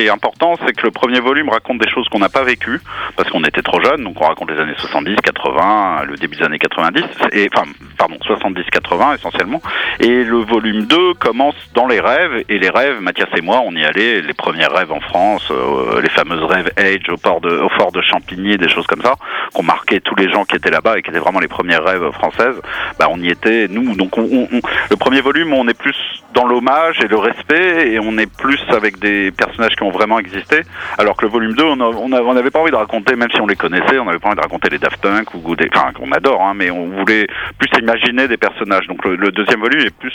est- 0.01 0.07
important, 0.09 0.55
c'est 0.65 0.73
que 0.73 0.83
le 0.85 0.91
premier 0.93 1.21
volume 1.21 1.49
raconte 1.49 1.79
des 1.79 1.89
choses 1.89 2.09
qu'on 2.09 2.21
n'a 2.21 2.29
pas 2.29 2.45
vécues 2.45 2.81
parce 3.17 3.29
qu'on 3.31 3.43
était 3.45 3.63
trop 3.63 3.81
jeunes, 3.81 4.05
donc 4.05 4.21
on 4.21 4.25
raconte 4.25 4.51
les 4.51 4.59
années 4.59 4.75
70, 4.79 5.17
80, 5.17 6.05
le 6.07 6.17
début 6.17 6.37
des 6.37 6.45
années 6.45 6.59
90, 6.59 7.03
et 7.33 7.49
enfin 7.53 7.69
pardon 7.99 8.17
70, 8.23 8.63
80 8.71 9.15
essentiellement. 9.15 9.61
Et 10.01 10.23
le 10.25 10.39
volume 10.39 10.87
2 10.87 11.15
commence 11.15 11.57
dans 11.75 11.87
les 11.87 12.01
rêves 12.01 12.45
et 12.49 12.59
les 12.59 12.71
rêves, 12.71 13.01
Mathias 13.01 13.29
et 13.37 13.41
moi, 13.41 13.63
on 13.65 13.73
y 13.73 13.85
allait, 13.85 14.21
les 14.21 14.35
premiers 14.35 14.67
rêves 14.67 14.93
en 14.93 15.01
France, 15.01 15.49
euh, 15.51 16.01
les 16.01 16.11
fameuses 16.11 16.45
rêves 16.45 16.71
Age 16.77 17.09
au 17.09 17.17
port 17.17 17.41
de, 17.41 17.63
fort 17.77 17.93
de 17.93 18.01
Champigny, 18.03 18.57
des 18.57 18.69
choses 18.69 18.87
comme 18.87 19.03
ça, 19.03 19.15
qu'on 19.55 19.63
marquait 19.63 20.01
tous 20.01 20.15
les 20.15 20.31
gens 20.31 20.45
qui 20.45 20.57
étaient 20.57 20.71
là-bas 20.71 20.99
et 20.99 21.03
qui 21.03 21.11
étaient 21.11 21.19
vraiment 21.19 21.41
les 21.41 21.49
premières 21.81 22.01
rêves 22.01 22.13
françaises. 22.13 22.61
Bah 22.99 23.07
on 23.11 23.19
y 23.21 23.29
était 23.29 23.69
nous, 23.69 23.95
donc 23.97 24.17
on, 24.19 24.49
le 24.91 24.97
premier 24.97 25.21
volume, 25.21 25.53
on 25.53 25.67
est 25.69 25.79
plus 25.79 25.97
dans 26.35 26.47
l'hommage 26.47 27.01
et 27.03 27.09
le 27.09 27.17
respect 27.17 27.93
et 27.93 27.99
on 28.01 28.19
est 28.19 28.31
plus 28.31 28.61
avec 28.71 28.99
des 28.99 29.31
personnages 29.31 29.75
qui 29.77 29.83
ont 29.83 29.91
vraiment 29.91 30.19
existé, 30.19 30.61
alors 30.99 31.17
que 31.17 31.25
le 31.25 31.31
volume 31.31 31.55
2, 31.55 31.65
on 31.65 31.81
a- 31.81 31.85
on 31.85 32.13
a- 32.13 32.21
on 32.23 32.35
n'avait 32.35 32.51
pas 32.51 32.61
envie 32.61 32.71
de 32.71 32.77
raconter, 32.77 33.17
même 33.17 33.31
si 33.31 33.41
on 33.41 33.47
les 33.47 33.57
connaissait, 33.57 33.99
on 33.99 34.05
n'avait 34.05 34.19
pas 34.19 34.29
envie 34.29 34.37
de 34.37 34.43
raconter 34.43 34.69
les 34.71 34.79
Daft 34.79 35.01
Punk 35.01 35.33
ou 35.35 35.57
des, 35.57 35.69
enfin 35.75 35.93
qu'on 35.93 36.13
adore, 36.13 36.43
hein, 36.43 36.53
mais 36.55 36.71
on 36.71 36.89
voulait 36.89 37.27
plus 37.59 37.71
imaginer 37.81 38.29
des 38.29 38.37
personnages. 38.37 38.87
Donc 38.87 39.05
le, 39.05 39.17
le 39.17 39.31
deuxième 39.33 39.61
volume 39.61 39.81
est 39.87 39.97
plus 39.97 40.13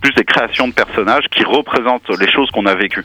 plus 0.00 0.12
des 0.14 0.24
créations 0.24 0.68
de 0.68 0.72
personnages 0.74 1.24
qui 1.30 1.42
représentent 1.44 2.08
les 2.20 2.30
choses 2.30 2.50
qu'on 2.50 2.66
a 2.66 2.74
vécues. 2.74 3.04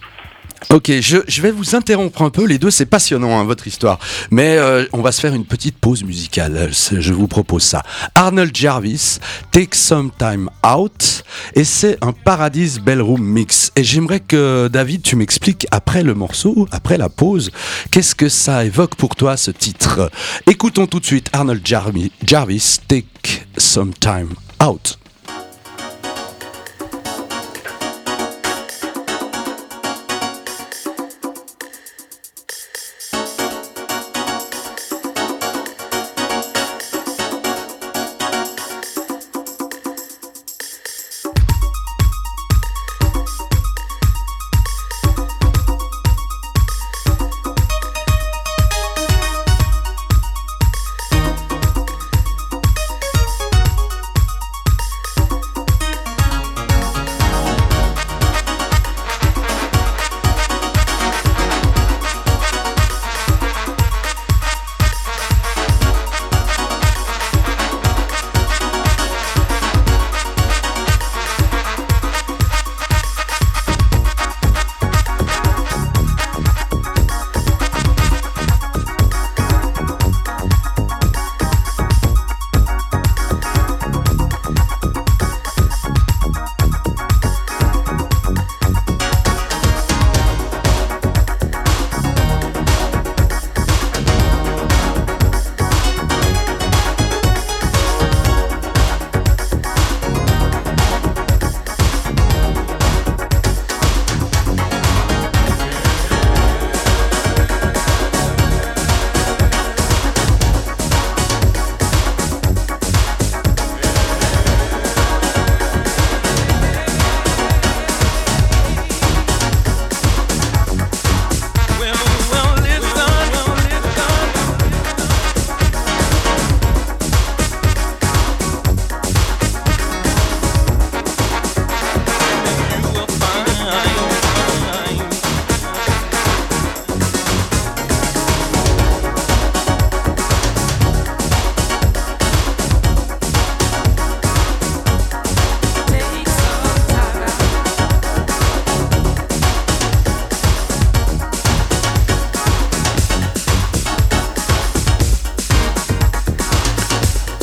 Ok, 0.70 0.92
je, 1.02 1.18
je 1.28 1.42
vais 1.42 1.52
vous 1.52 1.76
interrompre 1.76 2.22
un 2.24 2.30
peu. 2.30 2.46
Les 2.46 2.58
deux, 2.58 2.72
c'est 2.72 2.86
passionnant, 2.88 3.40
hein, 3.40 3.44
votre 3.44 3.68
histoire. 3.68 4.00
Mais 4.32 4.58
euh, 4.58 4.86
on 4.94 5.02
va 5.02 5.12
se 5.12 5.22
faire 5.22 5.34
une 5.34 5.46
petite 5.46 5.78
pause 5.78 6.04
musicale. 6.04 6.70
C'est- 6.74 7.00
Je 7.02 7.14
vous 7.14 7.28
propose 7.28 7.64
ça. 7.64 7.84
Arnold 8.16 8.56
Jarvis, 8.56 9.20
Take 9.52 9.76
Some 9.76 10.10
Time 10.18 10.50
Out. 10.66 11.24
Et 11.56 11.64
c'est 11.64 11.98
un 12.04 12.12
Paradise 12.12 12.80
Bellroom 12.80 13.22
mix. 13.24 13.72
Et 13.76 13.84
j'aimerais 13.84 14.20
que, 14.20 14.68
David, 14.72 15.04
tu 15.04 15.16
m'expliques 15.16 15.68
après 15.72 16.02
le 16.04 16.14
morceau, 16.16 16.68
après 16.72 16.98
la 16.98 17.10
pause, 17.10 17.52
qu'est-ce 17.92 18.16
que 18.16 18.30
ça 18.30 18.66
évoque 18.66 18.96
pour 18.96 19.16
toi, 19.16 19.38
ce 19.38 19.52
titre? 19.52 20.10
Écoutons 20.48 20.88
tout 20.88 21.00
de 21.00 21.06
suite 21.06 21.30
Arnold 21.34 21.62
Jarvi- 21.68 22.12
Jarvis, 22.26 22.78
Take 22.88 23.46
Some 23.58 23.94
Time 23.94 24.30
Out. 24.66 24.98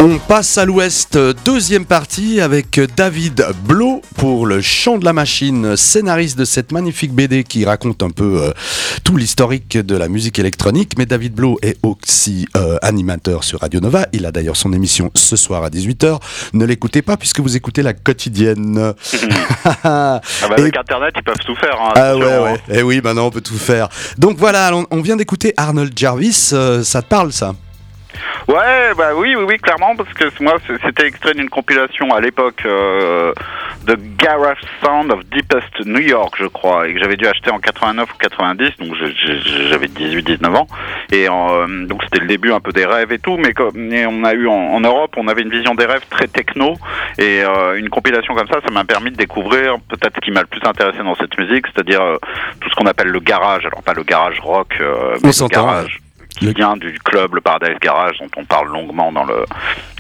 On 0.03 0.17
passe 0.19 0.57
à 0.57 0.65
l'ouest, 0.65 1.19
deuxième 1.45 1.85
partie 1.85 2.41
avec 2.41 2.81
David 2.97 3.45
Blo 3.67 4.01
pour 4.17 4.47
le 4.47 4.63
chant 4.63 4.97
de 4.97 5.05
la 5.05 5.13
machine, 5.13 5.77
scénariste 5.77 6.39
de 6.39 6.47
cette 6.47 6.73
magnifique 6.73 7.13
BD 7.13 7.45
qui 7.45 7.67
raconte 7.67 8.03
un 8.03 8.09
peu 8.09 8.45
euh, 8.45 8.53
tout 9.05 9.19
l'historique 9.19 9.77
de 9.77 9.95
la 9.99 10.09
musique 10.09 10.39
électronique. 10.39 10.95
Mais 10.97 11.05
David 11.05 11.35
Blo 11.35 11.59
est 11.61 11.77
aussi 11.83 12.49
euh, 12.57 12.79
animateur 12.81 13.45
sur 13.45 13.61
Radio 13.61 13.81
Nova. 13.81 14.07
Il 14.15 14.25
a 14.25 14.33
d'ailleurs 14.33 14.57
son 14.57 14.73
émission 14.73 15.11
ce 15.15 15.37
soir 15.37 15.65
à 15.65 15.69
18h. 15.69 16.19
Ne 16.55 16.65
l'écoutez 16.65 17.03
pas 17.03 17.19
puisque 17.19 17.41
vous 17.41 17.55
écoutez 17.55 17.83
la 17.83 17.93
quotidienne. 17.93 18.79
ah 19.85 20.23
bah 20.41 20.55
avec 20.57 20.79
Internet, 20.79 21.13
ils 21.15 21.23
peuvent 21.23 21.45
tout 21.45 21.57
faire. 21.57 21.79
Hein, 21.79 21.93
ah 21.97 22.17
ouais, 22.17 22.39
ouais. 22.39 22.55
Et 22.71 22.79
eh 22.79 22.83
oui, 22.83 23.03
maintenant 23.05 23.27
on 23.27 23.31
peut 23.31 23.43
tout 23.43 23.59
faire. 23.59 23.91
Donc 24.17 24.39
voilà, 24.39 24.73
on, 24.91 25.03
vient 25.03 25.17
d'écouter 25.17 25.53
Arnold 25.59 25.93
Jarvis. 25.95 26.53
Euh, 26.55 26.83
ça 26.83 27.03
te 27.03 27.09
parle 27.09 27.35
ça? 27.35 27.55
Ouais, 28.49 28.93
bah 28.97 29.11
oui, 29.15 29.35
oui, 29.37 29.45
oui, 29.47 29.57
clairement, 29.59 29.95
parce 29.97 30.13
que 30.15 30.25
moi, 30.43 30.57
c'était 30.85 31.07
extrait 31.07 31.35
d'une 31.35 31.51
compilation 31.51 32.13
à 32.13 32.21
l'époque 32.21 32.63
euh, 32.67 33.33
de 33.85 33.97
Garage 34.19 34.61
Sound 34.83 35.13
of 35.13 35.25
Deepest 35.27 35.87
New 35.87 36.01
York, 36.01 36.35
je 36.39 36.47
crois, 36.47 36.89
et 36.89 36.95
que 36.95 37.01
j'avais 37.01 37.17
dû 37.17 37.27
acheter 37.27 37.51
en 37.51 37.59
89 37.59 38.13
ou 38.13 38.19
90, 38.19 38.71
donc 38.79 38.95
j'avais 39.69 39.87
18-19 39.87 40.57
ans, 40.57 40.67
et 41.13 41.29
euh, 41.29 41.87
donc 41.87 42.03
c'était 42.05 42.21
le 42.21 42.27
début 42.27 42.53
un 42.53 42.61
peu 42.61 42.73
des 42.73 42.85
rêves 42.85 43.13
et 43.13 43.19
tout, 43.19 43.37
mais 43.37 43.53
comme 43.53 43.73
on 43.77 44.25
a 44.25 44.33
eu 44.35 44.47
en, 44.49 44.81
Europe, 44.81 45.15
on 45.17 45.29
avait 45.29 45.43
une 45.43 45.51
vision 45.51 45.75
des 45.75 45.87
rêves 45.87 46.05
très 46.11 46.27
techno, 46.27 46.75
et 47.19 47.43
euh, 47.43 47.79
une 47.79 47.89
compilation 47.89 48.35
comme 48.35 48.49
ça, 48.49 48.61
ça 48.65 48.71
m'a 48.73 48.85
permis 48.85 49.11
de 49.11 49.17
découvrir 49.17 49.77
peut-être 49.89 50.17
ce 50.17 50.21
qui 50.21 50.31
m'a 50.31 50.41
le 50.41 50.47
plus 50.47 50.63
intéressé 50.65 50.99
dans 50.99 51.15
cette 51.15 51.37
musique, 51.39 51.67
c'est-à-dire 51.73 52.03
euh, 52.03 52.17
tout 52.61 52.69
ce 52.69 52.75
qu'on 52.75 52.87
appelle 52.87 53.09
le 53.09 53.21
garage, 53.21 53.65
alors 53.67 53.83
pas 53.83 53.95
le 53.95 54.03
garage 54.03 54.41
rock, 54.41 54.75
mais 54.79 55.31
le 55.31 55.49
garage 55.49 56.01
qui 56.39 56.53
vient 56.55 56.77
du 56.77 56.99
club 56.99 57.35
le 57.35 57.41
Paradise 57.41 57.79
Garage 57.81 58.19
dont 58.19 58.31
on 58.37 58.45
parle 58.45 58.69
longuement 58.69 59.13
dans 59.13 59.25
le 59.25 59.45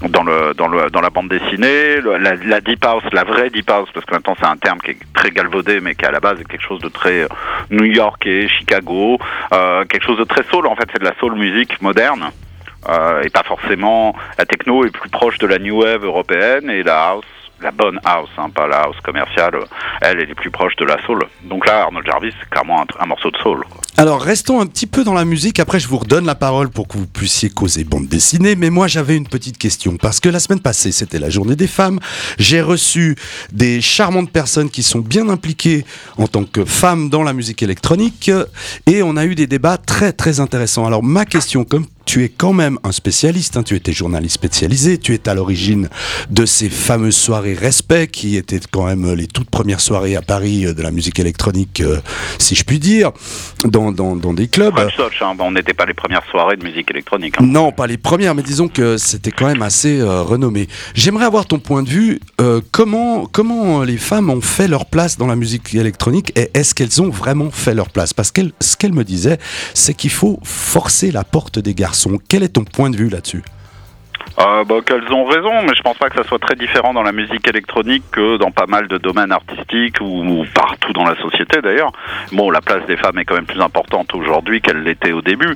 dans 0.08 0.22
le 0.22 0.54
dans 0.54 0.68
le 0.68 0.90
dans 0.90 1.00
la 1.00 1.10
bande 1.10 1.28
dessinée. 1.28 2.00
La, 2.00 2.60
deep 2.60 2.84
house 2.84 3.02
la 3.12 3.24
vraie 3.24 3.50
deep 3.50 3.70
house 3.70 3.88
parce 3.92 4.06
que 4.06 4.14
maintenant 4.14 4.36
c'est 4.38 4.46
un 4.46 4.56
terme 4.56 4.78
qui 4.78 4.92
est 4.92 4.98
très 5.14 5.30
galvaudé 5.30 5.80
mais 5.80 5.94
qui 5.94 6.04
à 6.04 6.10
la 6.10 6.20
base 6.20 6.40
est 6.40 6.44
quelque 6.44 6.66
chose 6.66 6.80
de 6.80 6.88
très 6.88 7.22
euh, 7.22 7.28
New 7.70 7.84
Yorkais 7.84 8.48
Chicago 8.48 9.18
euh, 9.52 9.84
quelque 9.84 10.04
chose 10.04 10.18
de 10.18 10.24
très 10.24 10.44
soul. 10.44 10.66
En 10.66 10.76
fait 10.76 10.88
c'est 10.92 11.00
de 11.00 11.04
la 11.04 11.14
soul 11.18 11.34
musique 11.34 11.80
moderne 11.82 12.30
euh, 12.88 13.22
et 13.22 13.30
pas 13.30 13.42
forcément 13.42 14.14
la 14.38 14.46
techno 14.46 14.84
est 14.84 14.90
plus 14.90 15.10
proche 15.10 15.38
de 15.38 15.46
la 15.46 15.58
new 15.58 15.82
wave 15.82 16.04
européenne 16.04 16.70
et 16.70 16.82
la 16.82 17.08
house 17.08 17.24
la 17.62 17.70
bonne 17.70 17.98
house, 18.04 18.30
hein, 18.38 18.48
pas 18.50 18.66
la 18.66 18.82
house 18.82 18.96
commerciale, 19.02 19.54
elle, 20.00 20.20
elle 20.20 20.30
est 20.30 20.34
plus 20.34 20.50
proche 20.50 20.74
de 20.76 20.84
la 20.84 21.00
soul. 21.04 21.20
Donc 21.44 21.66
là, 21.66 21.82
Arnold 21.82 22.06
Jarvis, 22.06 22.32
c'est 22.40 22.48
clairement 22.48 22.84
un, 22.98 23.06
morceau 23.06 23.30
de 23.30 23.36
soul. 23.38 23.64
Alors 23.96 24.22
restons 24.22 24.60
un 24.60 24.66
petit 24.66 24.86
peu 24.86 25.04
dans 25.04 25.12
la 25.12 25.24
musique, 25.24 25.60
après 25.60 25.78
je 25.78 25.86
vous 25.88 25.98
redonne 25.98 26.24
la 26.24 26.34
parole 26.34 26.70
pour 26.70 26.88
que 26.88 26.96
vous 26.96 27.06
puissiez 27.06 27.50
causer 27.50 27.84
bande 27.84 28.06
dessinée, 28.06 28.56
mais 28.56 28.70
moi 28.70 28.86
j'avais 28.86 29.16
une 29.16 29.28
petite 29.28 29.58
question, 29.58 29.96
parce 29.96 30.20
que 30.20 30.30
la 30.30 30.40
semaine 30.40 30.60
passée 30.60 30.90
c'était 30.90 31.18
la 31.18 31.28
journée 31.28 31.56
des 31.56 31.66
femmes, 31.66 31.98
j'ai 32.38 32.62
reçu 32.62 33.16
des 33.52 33.82
charmantes 33.82 34.30
personnes 34.30 34.70
qui 34.70 34.82
sont 34.82 35.00
bien 35.00 35.28
impliquées 35.28 35.84
en 36.16 36.28
tant 36.28 36.44
que 36.44 36.64
femmes 36.64 37.10
dans 37.10 37.22
la 37.22 37.34
musique 37.34 37.62
électronique, 37.62 38.30
et 38.86 39.02
on 39.02 39.16
a 39.16 39.26
eu 39.26 39.34
des 39.34 39.46
débats 39.46 39.76
très 39.76 40.12
très 40.12 40.40
intéressants. 40.40 40.86
Alors 40.86 41.02
ma 41.02 41.26
question, 41.26 41.64
comme 41.64 41.84
tu 42.10 42.24
es 42.24 42.28
quand 42.28 42.52
même 42.52 42.76
un 42.82 42.90
spécialiste, 42.90 43.56
hein, 43.56 43.62
tu 43.62 43.76
étais 43.76 43.92
journaliste 43.92 44.34
spécialisé, 44.34 44.98
tu 44.98 45.14
es 45.14 45.28
à 45.28 45.34
l'origine 45.34 45.88
de 46.28 46.44
ces 46.44 46.68
fameuses 46.68 47.14
soirées 47.14 47.54
Respect, 47.54 48.08
qui 48.08 48.36
étaient 48.36 48.58
quand 48.68 48.86
même 48.86 49.14
les 49.14 49.28
toutes 49.28 49.48
premières 49.48 49.78
soirées 49.78 50.16
à 50.16 50.20
Paris 50.20 50.66
euh, 50.66 50.74
de 50.74 50.82
la 50.82 50.90
musique 50.90 51.20
électronique, 51.20 51.80
euh, 51.80 52.00
si 52.36 52.56
je 52.56 52.64
puis 52.64 52.80
dire, 52.80 53.12
dans, 53.64 53.92
dans, 53.92 54.34
des 54.34 54.48
clubs. 54.48 54.76
Hein, 54.76 54.88
on 55.38 55.52
n'était 55.52 55.72
pas 55.72 55.86
les 55.86 55.94
premières 55.94 56.24
soirées 56.28 56.56
de 56.56 56.64
musique 56.64 56.90
électronique. 56.90 57.36
Hein. 57.38 57.44
Non, 57.46 57.70
pas 57.70 57.86
les 57.86 57.96
premières, 57.96 58.34
mais 58.34 58.42
disons 58.42 58.66
que 58.66 58.96
c'était 58.96 59.30
quand 59.30 59.46
même 59.46 59.62
assez 59.62 60.00
euh, 60.00 60.22
renommé. 60.22 60.66
J'aimerais 60.94 61.26
avoir 61.26 61.46
ton 61.46 61.60
point 61.60 61.84
de 61.84 61.90
vue, 61.90 62.18
comment, 62.72 63.26
comment 63.26 63.84
les 63.84 63.98
femmes 63.98 64.30
ont 64.30 64.40
fait 64.40 64.66
leur 64.66 64.86
place 64.86 65.16
dans 65.16 65.28
la 65.28 65.36
musique 65.36 65.72
électronique 65.76 66.32
et 66.36 66.50
est-ce 66.54 66.74
qu'elles 66.74 67.00
ont 67.00 67.10
vraiment 67.10 67.52
fait 67.52 67.74
leur 67.74 67.90
place? 67.90 68.12
Parce 68.12 68.32
que 68.32 68.40
ce 68.60 68.76
qu'elle 68.76 68.94
me 68.94 69.04
disait, 69.04 69.38
c'est 69.74 69.94
qu'il 69.94 70.10
faut 70.10 70.40
forcer 70.42 71.12
la 71.12 71.22
porte 71.22 71.60
des 71.60 71.74
garçons 71.74 71.99
quel 72.28 72.42
est 72.42 72.54
ton 72.54 72.64
point 72.64 72.90
de 72.90 72.96
vue 72.96 73.08
là-dessus 73.08 73.42
euh, 74.38 74.64
bah, 74.64 74.76
qu'elles 74.86 75.12
ont 75.12 75.24
raison, 75.24 75.62
mais 75.62 75.74
je 75.74 75.82
pense 75.82 75.98
pas 75.98 76.08
que 76.08 76.16
ça 76.16 76.26
soit 76.26 76.38
très 76.38 76.54
différent 76.54 76.94
dans 76.94 77.02
la 77.02 77.12
musique 77.12 77.46
électronique 77.48 78.04
que 78.12 78.36
dans 78.36 78.50
pas 78.50 78.66
mal 78.66 78.86
de 78.86 78.96
domaines 78.96 79.32
artistiques 79.32 80.00
ou, 80.00 80.44
partout 80.54 80.92
dans 80.92 81.04
la 81.04 81.16
société 81.16 81.60
d'ailleurs. 81.60 81.92
Bon, 82.32 82.50
la 82.50 82.60
place 82.60 82.86
des 82.86 82.96
femmes 82.96 83.18
est 83.18 83.24
quand 83.24 83.34
même 83.34 83.46
plus 83.46 83.60
importante 83.60 84.14
aujourd'hui 84.14 84.60
qu'elle 84.60 84.82
l'était 84.82 85.12
au 85.12 85.20
début. 85.20 85.54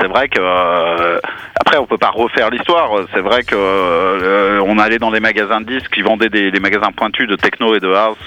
c'est 0.00 0.06
vrai 0.06 0.28
que 0.28 0.40
euh, 0.40 1.18
après 1.58 1.78
on 1.78 1.86
peut 1.86 1.98
pas 1.98 2.10
refaire 2.10 2.50
l'histoire. 2.50 2.90
C'est 3.12 3.20
vrai 3.20 3.42
que 3.42 3.56
euh, 3.56 4.62
on 4.66 4.78
allait 4.78 4.98
dans 4.98 5.10
des 5.10 5.20
magasins 5.20 5.60
de 5.60 5.66
disques 5.66 5.92
qui 5.92 6.02
vendaient 6.02 6.28
des, 6.28 6.52
magasins 6.60 6.92
pointus 6.92 7.26
de 7.26 7.36
techno 7.36 7.74
et 7.74 7.80
de 7.80 7.92
house. 7.92 8.18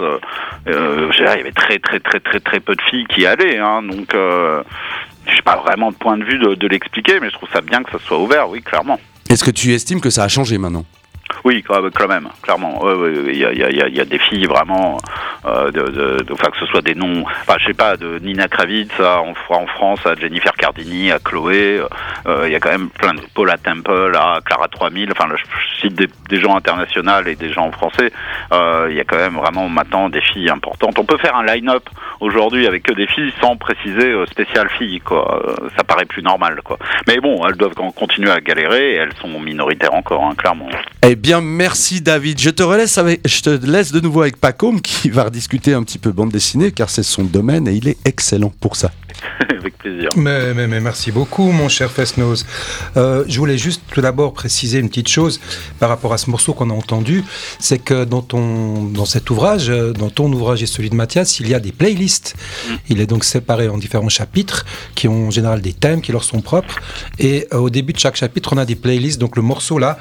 Euh, 0.67 1.09
il 1.17 1.23
y 1.23 1.27
avait 1.27 1.51
très 1.51 1.77
très 1.79 1.99
très 1.99 2.19
très 2.19 2.39
très 2.39 2.59
peu 2.59 2.75
de 2.75 2.81
filles 2.81 3.05
qui 3.05 3.25
allaient, 3.25 3.59
hein, 3.59 3.83
donc 3.83 4.13
je 5.25 5.35
n'ai 5.35 5.41
pas 5.41 5.57
vraiment 5.57 5.91
de 5.91 5.95
point 5.95 6.17
de 6.17 6.23
vue 6.23 6.39
de, 6.39 6.55
de 6.55 6.67
l'expliquer, 6.67 7.19
mais 7.19 7.29
je 7.29 7.33
trouve 7.35 7.49
ça 7.51 7.61
bien 7.61 7.83
que 7.83 7.91
ça 7.91 7.99
soit 8.05 8.19
ouvert, 8.19 8.49
oui, 8.49 8.61
clairement. 8.61 8.99
Est-ce 9.29 9.43
que 9.43 9.51
tu 9.51 9.73
estimes 9.73 10.01
que 10.01 10.09
ça 10.09 10.23
a 10.23 10.27
changé 10.27 10.57
maintenant 10.57 10.85
oui, 11.43 11.63
quand 11.63 12.07
même, 12.07 12.29
clairement. 12.41 12.81
Il 13.27 13.37
y, 13.37 13.45
a, 13.45 13.51
y, 13.53 13.63
a, 13.63 13.87
y, 13.89 13.99
a, 13.99 14.05
des 14.05 14.19
filles 14.19 14.45
vraiment, 14.45 14.97
euh, 15.45 15.71
de, 15.71 16.25
enfin 16.31 16.49
que 16.49 16.57
ce 16.57 16.65
soit 16.65 16.81
des 16.81 16.95
noms, 16.95 17.23
enfin 17.41 17.55
je 17.59 17.67
sais 17.67 17.73
pas, 17.73 17.97
de 17.97 18.19
Nina 18.19 18.47
Kravitz 18.47 18.91
en, 18.99 19.33
France, 19.65 20.05
à 20.05 20.15
Jennifer 20.15 20.53
Cardini, 20.53 21.11
à 21.11 21.19
Chloé. 21.19 21.81
Euh, 22.25 22.43
il 22.45 22.51
y 22.51 22.55
a 22.55 22.59
quand 22.59 22.71
même 22.71 22.89
plein 22.89 23.13
de 23.13 23.21
Paula 23.33 23.57
Temple, 23.57 24.15
à 24.15 24.39
Clara 24.45 24.67
3000. 24.67 25.11
Enfin, 25.11 25.27
je 25.35 25.81
cite 25.81 25.95
des, 25.95 26.39
gens 26.39 26.55
internationaux 26.55 27.25
et 27.25 27.35
des 27.35 27.51
gens 27.51 27.71
français. 27.71 28.11
Euh, 28.51 28.87
il 28.89 28.95
y 28.95 28.99
a 28.99 29.03
quand 29.03 29.17
même 29.17 29.35
vraiment 29.35 29.69
maintenant 29.69 30.09
des 30.09 30.21
filles 30.21 30.49
importantes. 30.49 30.97
On 30.99 31.05
peut 31.05 31.17
faire 31.17 31.35
un 31.35 31.45
line-up 31.45 31.83
aujourd'hui 32.19 32.67
avec 32.67 32.83
que 32.83 32.93
des 32.93 33.07
filles 33.07 33.33
sans 33.41 33.55
préciser 33.55 34.11
euh, 34.11 34.25
spécial 34.25 34.69
filles, 34.77 34.99
quoi. 35.01 35.41
Euh, 35.45 35.69
ça 35.77 35.83
paraît 35.83 36.05
plus 36.05 36.21
normal, 36.21 36.59
quoi. 36.63 36.77
Mais 37.07 37.19
bon, 37.19 37.45
elles 37.47 37.55
doivent 37.55 37.73
continuer 37.95 38.31
à 38.31 38.39
galérer. 38.39 38.93
Et 38.93 38.95
elles 38.95 39.13
sont 39.21 39.39
minoritaires 39.39 39.93
encore, 39.93 40.23
hein, 40.23 40.35
clairement. 40.37 40.69
Eh 41.05 41.15
bien, 41.15 41.41
merci 41.41 42.01
David. 42.01 42.39
Je 42.39 42.49
te, 42.49 42.63
relaisse 42.63 42.97
avec, 42.97 43.21
je 43.27 43.41
te 43.41 43.65
laisse 43.65 43.91
de 43.91 43.99
nouveau 43.99 44.21
avec 44.21 44.39
Pacôme 44.39 44.81
qui 44.81 45.09
va 45.09 45.29
rediscuter 45.33 45.73
un 45.73 45.81
petit 45.81 45.97
peu 45.97 46.11
bande 46.11 46.31
dessinée 46.31 46.71
car 46.71 46.91
c'est 46.91 47.01
son 47.01 47.23
domaine 47.23 47.67
et 47.67 47.73
il 47.73 47.87
est 47.87 47.97
excellent 48.05 48.53
pour 48.59 48.75
ça. 48.75 48.91
Avec 49.49 49.77
plaisir. 49.77 50.09
Mais, 50.15 50.53
mais, 50.53 50.79
merci 50.79 51.11
beaucoup, 51.11 51.51
mon 51.51 51.69
cher 51.69 51.91
Fesnose. 51.91 52.45
Euh, 52.97 53.23
je 53.27 53.39
voulais 53.39 53.57
juste 53.57 53.81
tout 53.91 54.01
d'abord 54.01 54.33
préciser 54.33 54.79
une 54.79 54.89
petite 54.89 55.07
chose 55.07 55.39
par 55.79 55.89
rapport 55.89 56.13
à 56.13 56.17
ce 56.17 56.29
morceau 56.29 56.53
qu'on 56.53 56.69
a 56.69 56.73
entendu. 56.73 57.23
C'est 57.59 57.79
que 57.79 58.03
dans, 58.03 58.21
ton, 58.21 58.83
dans 58.83 59.05
cet 59.05 59.29
ouvrage, 59.29 59.69
euh, 59.69 59.91
dans 59.91 60.09
ton 60.09 60.31
ouvrage 60.31 60.61
et 60.61 60.65
celui 60.65 60.89
de 60.89 60.95
Mathias, 60.95 61.39
il 61.39 61.47
y 61.47 61.53
a 61.53 61.59
des 61.59 61.71
playlists. 61.71 62.35
Il 62.89 62.99
est 63.01 63.05
donc 63.05 63.23
séparé 63.23 63.69
en 63.69 63.77
différents 63.77 64.09
chapitres 64.09 64.65
qui 64.95 65.07
ont 65.07 65.27
en 65.27 65.31
général 65.31 65.61
des 65.61 65.73
thèmes 65.73 66.01
qui 66.01 66.11
leur 66.11 66.23
sont 66.23 66.41
propres. 66.41 66.79
Et 67.19 67.47
euh, 67.53 67.57
au 67.57 67.69
début 67.69 67.93
de 67.93 67.99
chaque 67.99 68.15
chapitre, 68.15 68.53
on 68.53 68.57
a 68.57 68.65
des 68.65 68.75
playlists. 68.75 69.19
Donc 69.19 69.35
le 69.35 69.41
morceau 69.41 69.79
là 69.79 69.97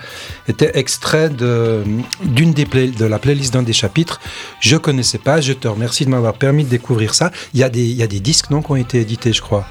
était 0.49 0.73
extrait 0.79 1.31
de, 1.31 1.83
d'une 2.25 2.53
des 2.53 2.65
de 2.73 3.05
la 3.05 3.19
playlist 3.19 3.53
d'un 3.53 3.63
des 3.63 3.73
chapitres. 3.73 4.21
Je 4.61 4.77
connaissais 4.77 5.19
Je 5.25 5.53
te 5.53 5.69
remercie 5.69 6.05
de 6.05 6.11
m'avoir 6.11 6.35
permis 6.35 6.65
de 6.65 6.71
découvrir 6.71 7.15
ça. 7.15 7.31
Il 7.55 7.61
y 7.61 7.65
a 7.65 7.69
des, 7.69 7.81
il 7.85 7.97
y 7.97 8.03
a 8.03 8.07
des 8.07 8.21
disques 8.21 8.51
non, 8.51 8.63
qui 8.63 8.73
ont 8.73 8.77
été 8.77 9.01
édité, 9.01 9.33
je 9.33 9.41
crois? 9.41 9.65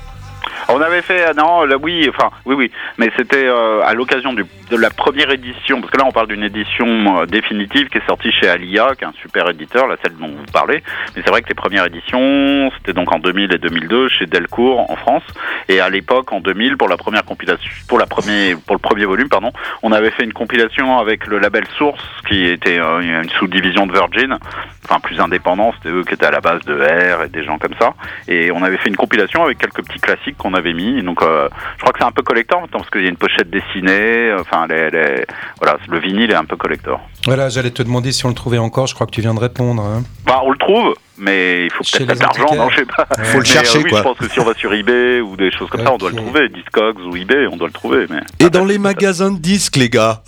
On 0.69 0.79
avait 0.79 1.01
fait, 1.01 1.27
euh, 1.27 1.33
non, 1.33 1.65
oui, 1.81 2.09
enfin, 2.09 2.29
oui, 2.45 2.55
oui, 2.55 2.71
mais 2.97 3.11
c'était 3.17 3.45
euh, 3.45 3.81
à 3.83 3.93
l'occasion 3.93 4.33
de 4.71 4.77
la 4.77 4.89
première 4.89 5.29
édition, 5.31 5.81
parce 5.81 5.91
que 5.91 5.97
là 5.97 6.05
on 6.07 6.11
parle 6.11 6.27
d'une 6.27 6.43
édition 6.43 7.19
euh, 7.19 7.25
définitive 7.25 7.89
qui 7.89 7.97
est 7.97 8.07
sortie 8.07 8.31
chez 8.31 8.47
Alia, 8.47 8.95
qui 8.97 9.03
est 9.03 9.07
un 9.07 9.13
super 9.21 9.49
éditeur, 9.49 9.85
la 9.87 9.97
celle 10.01 10.15
dont 10.15 10.27
vous 10.29 10.51
parlez, 10.53 10.81
mais 11.13 11.21
c'est 11.23 11.29
vrai 11.29 11.41
que 11.41 11.49
les 11.49 11.55
premières 11.55 11.85
éditions, 11.85 12.71
c'était 12.77 12.93
donc 12.93 13.11
en 13.13 13.19
2000 13.19 13.53
et 13.53 13.57
2002 13.57 14.07
chez 14.07 14.27
Delcourt 14.27 14.89
en 14.89 14.95
France, 14.95 15.23
et 15.67 15.81
à 15.81 15.89
l'époque, 15.89 16.31
en 16.31 16.39
2000, 16.39 16.77
pour 16.77 16.87
la 16.87 16.95
première 16.95 17.25
compilation, 17.25 17.69
pour 17.89 17.99
la 17.99 18.05
première, 18.05 18.57
pour 18.65 18.75
le 18.75 18.81
premier 18.81 19.03
volume, 19.03 19.27
pardon, 19.27 19.51
on 19.83 19.91
avait 19.91 20.11
fait 20.11 20.23
une 20.23 20.33
compilation 20.33 20.97
avec 20.99 21.27
le 21.27 21.39
label 21.39 21.65
Source, 21.77 22.03
qui 22.27 22.45
était 22.45 22.79
une 22.79 23.29
sous-division 23.37 23.87
de 23.87 23.91
Virgin, 23.91 24.37
enfin 24.85 25.01
plus 25.01 25.19
indépendant, 25.19 25.73
c'était 25.73 25.93
eux 25.93 26.03
qui 26.05 26.13
étaient 26.13 26.25
à 26.25 26.31
la 26.31 26.39
base 26.39 26.61
de 26.61 26.75
R 26.75 27.23
et 27.23 27.29
des 27.29 27.43
gens 27.43 27.57
comme 27.57 27.75
ça, 27.77 27.93
et 28.29 28.51
on 28.51 28.63
avait 28.63 28.77
fait 28.77 28.89
une 28.89 28.95
compilation 28.95 29.43
avec 29.43 29.57
quelques 29.57 29.85
petits 29.85 29.99
classiques 29.99 30.37
qu'on 30.37 30.53
avait 30.53 30.73
mis. 30.73 31.03
Donc, 31.03 31.21
euh, 31.21 31.49
je 31.75 31.81
crois 31.81 31.91
que 31.91 31.99
c'est 31.99 32.05
un 32.05 32.11
peu 32.11 32.23
collector 32.23 32.65
parce 32.71 32.89
qu'il 32.89 33.01
y 33.01 33.05
a 33.05 33.09
une 33.09 33.17
pochette 33.17 33.49
dessinée. 33.49 34.33
Enfin, 34.39 34.60
les, 34.65 35.25
voilà, 35.59 35.77
le 35.89 35.99
vinyle 35.99 36.31
est 36.31 36.35
un 36.35 36.45
peu 36.45 36.55
collector. 36.55 36.99
Voilà, 37.25 37.49
j'allais 37.49 37.71
te 37.71 37.83
demander 37.83 38.11
si 38.11 38.25
on 38.25 38.29
le 38.29 38.35
trouvait 38.35 38.57
encore. 38.57 38.87
Je 38.87 38.95
crois 38.95 39.07
que 39.07 39.11
tu 39.11 39.21
viens 39.21 39.33
de 39.33 39.39
répondre. 39.39 39.81
Hein. 39.83 40.03
Bah, 40.25 40.41
on 40.43 40.51
le 40.51 40.57
trouve. 40.57 40.93
Mais 41.17 41.65
il 41.65 41.71
faut 41.71 41.83
peut-être 41.83 42.07
pas 42.07 42.15
d'argent, 42.15 42.55
non, 42.55 42.69
je 42.69 42.77
sais 42.77 42.85
pas. 42.85 43.07
Faut 43.23 43.39
le 43.39 43.45
chercher, 43.45 43.79
euh, 43.79 43.81
oui, 43.83 43.89
quoi. 43.89 43.99
Je 43.99 44.03
pense 44.03 44.17
que 44.17 44.29
si 44.29 44.39
on 44.39 44.45
va 44.45 44.53
sur 44.53 44.73
eBay 44.73 45.21
ou 45.21 45.35
des 45.35 45.51
choses 45.51 45.69
comme 45.69 45.83
ça, 45.83 45.93
on 45.93 45.97
doit 45.97 46.09
le 46.09 46.15
trouver. 46.15 46.49
Discogs 46.49 46.99
ou 46.99 47.15
eBay, 47.15 47.47
on 47.51 47.57
doit 47.57 47.67
le 47.67 47.73
trouver. 47.73 48.05
Mais... 48.09 48.19
Et 48.39 48.49
dans 48.49 48.65
les 48.65 48.77
magasins 48.77 49.31
de 49.31 49.39
disques, 49.39 49.75
les 49.75 49.89
gars 49.89 50.21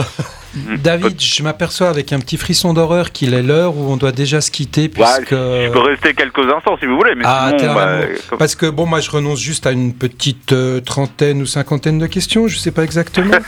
David, 0.56 1.20
je 1.20 1.42
m'aperçois 1.42 1.90
avec 1.90 2.13
un 2.13 2.20
petit 2.20 2.38
frisson 2.38 2.74
d'horreur 2.74 3.12
qu'il 3.12 3.34
est 3.34 3.42
l'heure 3.42 3.75
où 3.75 3.92
on 3.92 3.98
doit 3.98 4.12
déjà 4.12 4.40
se 4.40 4.52
quitter 4.52 4.84
Ouais, 4.84 4.88
puisque... 4.88 5.32
je 5.32 5.72
peux 5.72 5.80
rester 5.80 6.13
quelques 6.13 6.48
instants 6.56 6.78
si 6.80 6.86
vous 6.86 6.96
voulez, 6.96 7.16
mais 7.16 7.24
Ah, 7.25 7.50
t'es 7.52 7.60
sinon, 7.60 7.72
un 7.72 7.75
bah, 7.75 8.06
Parce 8.38 8.56
que 8.56 8.68
bon, 8.68 8.86
moi 8.86 9.00
je 9.00 9.10
renonce 9.10 9.40
juste 9.40 9.66
à 9.66 9.72
une 9.72 9.94
petite 9.94 10.52
euh, 10.52 10.80
trentaine 10.80 11.42
ou 11.42 11.46
cinquantaine 11.48 11.98
de 11.98 12.06
questions, 12.06 12.48
je 12.48 12.58
sais 12.58 12.72
pas 12.72 12.84
exactement. 12.84 13.34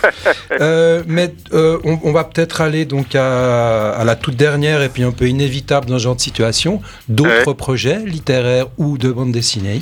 Euh, 0.62 1.04
mais 1.08 1.34
euh, 1.54 1.77
on, 1.84 2.00
on 2.04 2.12
va 2.12 2.24
peut-être 2.24 2.62
aller 2.62 2.86
donc 2.86 3.13
à, 3.15 3.92
à 3.92 4.04
la 4.04 4.15
toute 4.15 4.36
dernière 4.36 4.82
et 4.82 4.89
puis 4.89 5.04
un 5.04 5.12
peu 5.12 5.27
inévitable 5.27 5.88
dans 5.88 5.98
ce 5.98 6.04
genre 6.04 6.15
de 6.15 6.22
situation. 6.22 6.82
D'autres 7.10 7.35
projets 7.54 8.00
littéraires 8.00 8.68
ou 8.77 8.98
de 8.98 9.12
bande 9.12 9.32
dessinée 9.32 9.82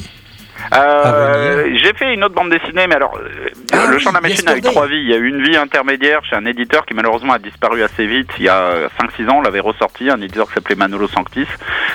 Euh, 0.73 1.69
j'ai 1.75 1.93
fait 1.93 2.13
une 2.13 2.23
autre 2.23 2.35
bande 2.35 2.49
dessinée, 2.49 2.87
mais 2.87 2.95
alors, 2.95 3.17
euh, 3.17 3.49
Ah 3.71 3.87
le 3.87 3.95
oui, 3.95 4.01
champ 4.01 4.09
de 4.11 4.15
la 4.15 4.21
machine 4.21 4.47
a 4.47 4.51
eu 4.53 4.55
Yesterday. 4.55 4.69
trois 4.73 4.87
vies. 4.87 4.97
Il 5.01 5.09
y 5.09 5.13
a 5.13 5.17
eu 5.17 5.27
une 5.27 5.43
vie 5.43 5.57
intermédiaire 5.57 6.23
chez 6.25 6.35
un 6.35 6.45
éditeur 6.45 6.85
qui 6.85 6.93
malheureusement 6.93 7.33
a 7.33 7.39
disparu 7.39 7.83
assez 7.83 8.05
vite. 8.05 8.29
Il 8.39 8.45
y 8.45 8.49
a 8.49 8.87
5-6 9.01 9.29
ans, 9.29 9.37
on 9.39 9.41
l'avait 9.41 9.59
ressorti, 9.59 10.09
un 10.09 10.21
éditeur 10.21 10.47
qui 10.47 10.53
s'appelait 10.53 10.75
Manolo 10.75 11.07
Sanctis. 11.07 11.47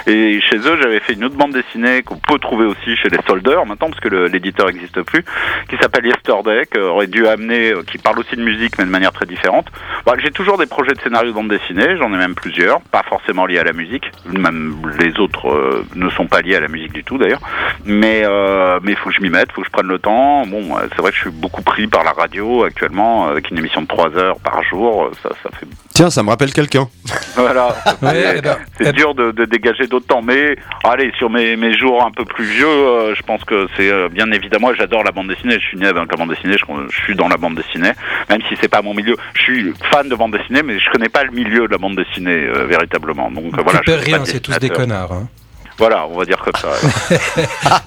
Et 0.07 0.41
chez 0.41 0.57
eux, 0.59 0.79
j'avais 0.81 1.01
fait 1.01 1.15
une 1.15 1.25
autre 1.25 1.37
bande 1.37 1.53
dessinée 1.53 2.03
qu'on 2.03 2.17
peut 2.17 2.39
trouver 2.39 2.67
aussi 2.67 2.97
chez 2.97 3.09
les 3.09 3.19
soldeurs 3.27 3.67
maintenant, 3.67 3.89
parce 3.89 4.01
que 4.01 4.09
l'éditeur 4.09 4.67
n'existe 4.67 5.03
plus, 5.03 5.25
qui 5.69 5.77
s'appelle 5.81 6.07
Yesterday, 6.07 6.67
qui 6.73 6.79
aurait 6.79 7.07
dû 7.07 7.27
amener, 7.27 7.73
euh, 7.73 7.83
qui 7.83 7.99
parle 7.99 8.19
aussi 8.19 8.37
de 8.37 8.43
musique, 8.43 8.79
mais 8.79 8.85
de 8.85 8.91
manière 8.91 9.13
très 9.13 9.27
différente. 9.27 9.67
Bon, 10.07 10.13
j'ai 10.19 10.31
toujours 10.31 10.59
des 10.59 10.67
projets 10.67 10.93
de 10.93 11.01
scénario 11.01 11.31
de 11.31 11.35
bande 11.35 11.49
dessinée, 11.49 11.97
j'en 11.99 12.13
ai 12.13 12.17
même 12.17 12.35
plusieurs, 12.35 12.81
pas 12.83 13.03
forcément 13.09 13.47
liés 13.47 13.59
à 13.59 13.65
la 13.65 13.73
musique, 13.73 14.11
même 14.27 14.77
les 14.99 15.19
autres 15.21 15.49
euh, 15.49 15.85
ne 15.95 16.09
sont 16.11 16.27
pas 16.27 16.41
liés 16.41 16.57
à 16.57 16.61
la 16.61 16.69
musique 16.69 16.93
du 16.93 17.05
tout 17.05 17.19
d'ailleurs. 17.19 17.41
Mais 17.85 18.23
euh, 18.25 18.58
mais 18.83 18.93
il 18.93 18.97
faut 18.97 19.09
que 19.11 19.15
je 19.15 19.21
m'y 19.21 19.31
mette, 19.31 19.49
il 19.51 19.55
faut 19.55 19.61
que 19.63 19.67
je 19.67 19.73
prenne 19.73 19.87
le 19.89 19.99
temps. 19.99 20.47
Bon, 20.47 20.77
euh, 20.77 20.87
c'est 20.91 21.01
vrai 21.03 21.11
que 21.11 21.17
je 21.17 21.23
suis 21.23 21.31
beaucoup 21.31 21.63
pris 21.63 21.87
par 21.87 22.05
la 22.05 22.13
radio 22.13 22.65
actuellement, 22.65 23.29
avec 23.29 23.51
une 23.51 23.59
émission 23.59 23.83
de 23.83 23.87
3 23.87 24.17
heures 24.17 24.39
par 24.41 24.63
jour, 24.65 25.05
euh, 25.05 25.11
ça, 25.23 25.31
ça 25.43 25.51
fait 25.59 25.67
Tiens, 25.95 26.11
ça 26.11 26.23
me 26.23 26.29
rappelle 26.29 26.53
quelqu'un. 26.53 26.87
voilà, 27.35 27.69
Ouais, 28.03 28.13
c'est 28.13 28.39
eh 28.39 28.41
ben, 28.41 28.57
eh 28.81 28.85
ben- 28.85 28.93
dur 28.93 29.15
de, 29.15 29.33
de 29.33 29.45
dégager 29.45 29.87
d'autres 29.89 30.07
temps. 30.07 30.23
Mais 30.23 30.57
allez, 30.85 31.11
sur 31.19 31.29
mes, 31.29 31.57
mes 31.57 31.77
jours 31.77 32.05
un 32.05 32.13
peu 32.13 32.25
plus 32.25 32.45
vieux, 32.45 32.67
euh, 32.69 33.15
je 33.17 33.23
pense 33.23 33.43
que 33.45 33.67
c'est 33.77 33.91
euh, 33.91 34.09
bien 34.09 34.31
évidemment, 34.31 34.73
j'adore 34.75 35.03
la 35.03 35.11
bande 35.11 35.29
dessinée. 35.29 35.55
Je 35.61 35.67
suis 35.67 35.77
né 35.79 35.87
avec 35.87 36.11
la 36.11 36.17
bande 36.17 36.31
dessinée, 36.31 36.57
je, 36.57 36.65
je 36.91 36.97
suis 37.03 37.17
dans 37.17 37.29
la 37.29 37.37
bande 37.37 37.57
dessinée, 37.57 37.93
même 38.31 38.41
si 38.49 38.55
c'est 38.61 38.69
pas 38.69 38.83
mon 38.83 38.95
milieu. 38.95 39.17
Je 39.35 39.43
suis 39.43 39.73
fan 39.91 40.09
de 40.09 40.15
bande 40.15 40.33
dessinée, 40.39 40.63
mais 40.63 40.79
je 40.79 40.89
connais 40.91 41.09
pas 41.09 41.25
le 41.25 41.33
milieu 41.33 41.67
de 41.67 41.73
la 41.73 41.79
bande 41.79 41.97
dessinée 41.97 42.47
euh, 42.47 42.67
véritablement. 42.67 43.31
Donc 43.31 43.59
euh, 43.59 43.63
voilà, 43.63 43.81
je 43.87 43.93
rien, 43.93 44.25
c'est 44.25 44.41
tous 44.41 44.57
des 44.59 44.71
connards. 44.71 45.13
hein. 45.13 45.29
Voilà, 45.79 46.07
on 46.11 46.19
va 46.19 46.25
dire 46.25 46.39
comme 46.45 46.55
ça. 46.61 46.69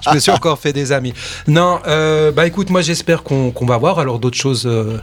je 0.00 0.14
me 0.14 0.18
suis 0.18 0.30
encore 0.30 0.58
fait 0.58 0.72
des 0.72 0.92
amis. 0.92 1.12
Non, 1.46 1.78
euh, 1.86 2.30
bah 2.32 2.46
écoute, 2.46 2.70
moi 2.70 2.80
j'espère 2.80 3.22
qu'on 3.22 3.52
va 3.66 3.76
voir 3.76 3.98
alors 3.98 4.18
d'autres 4.18 4.36
choses 4.38 4.66
euh, 4.66 4.98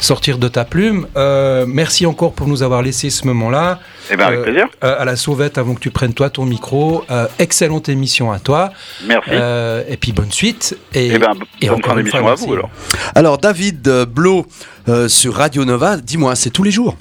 sortir 0.00 0.38
de 0.38 0.46
ta 0.48 0.64
plume. 0.64 1.06
Euh, 1.16 1.64
merci 1.66 2.06
encore 2.06 2.32
pour 2.32 2.46
nous 2.46 2.62
avoir 2.62 2.82
laissé 2.82 3.10
ce 3.10 3.26
moment-là. 3.26 3.80
Eh 4.10 4.16
ben 4.16 4.26
avec 4.26 4.38
Euh, 4.38 4.42
plaisir. 4.44 4.66
Euh, 4.84 5.00
à 5.00 5.04
la 5.04 5.16
sauvette, 5.16 5.58
avant 5.58 5.74
que 5.74 5.80
tu 5.80 5.90
prennes 5.90 6.14
toi 6.14 6.30
ton 6.30 6.44
micro. 6.44 7.04
Euh, 7.10 7.26
excellente 7.40 7.88
émission 7.88 8.30
à 8.30 8.38
toi. 8.38 8.70
Merci. 9.04 9.30
Euh, 9.32 9.82
et 9.88 9.96
puis 9.96 10.12
bonne 10.12 10.30
suite. 10.32 10.76
Et, 10.94 11.08
Eh 11.14 11.18
ben, 11.18 11.32
et 11.60 11.66
bonne 11.68 11.78
encore 11.78 11.98
une 11.98 12.06
fois, 12.06 12.30
à 12.30 12.34
vous 12.34 12.52
alors. 12.52 12.70
Alors, 13.14 13.38
David 13.38 13.82
Blo 14.08 14.46
euh, 14.88 15.08
sur 15.08 15.34
Radio 15.34 15.64
Nova, 15.64 15.96
dis-moi, 15.96 16.36
c'est 16.36 16.50
tous 16.50 16.62
les 16.62 16.70
jours 16.70 16.96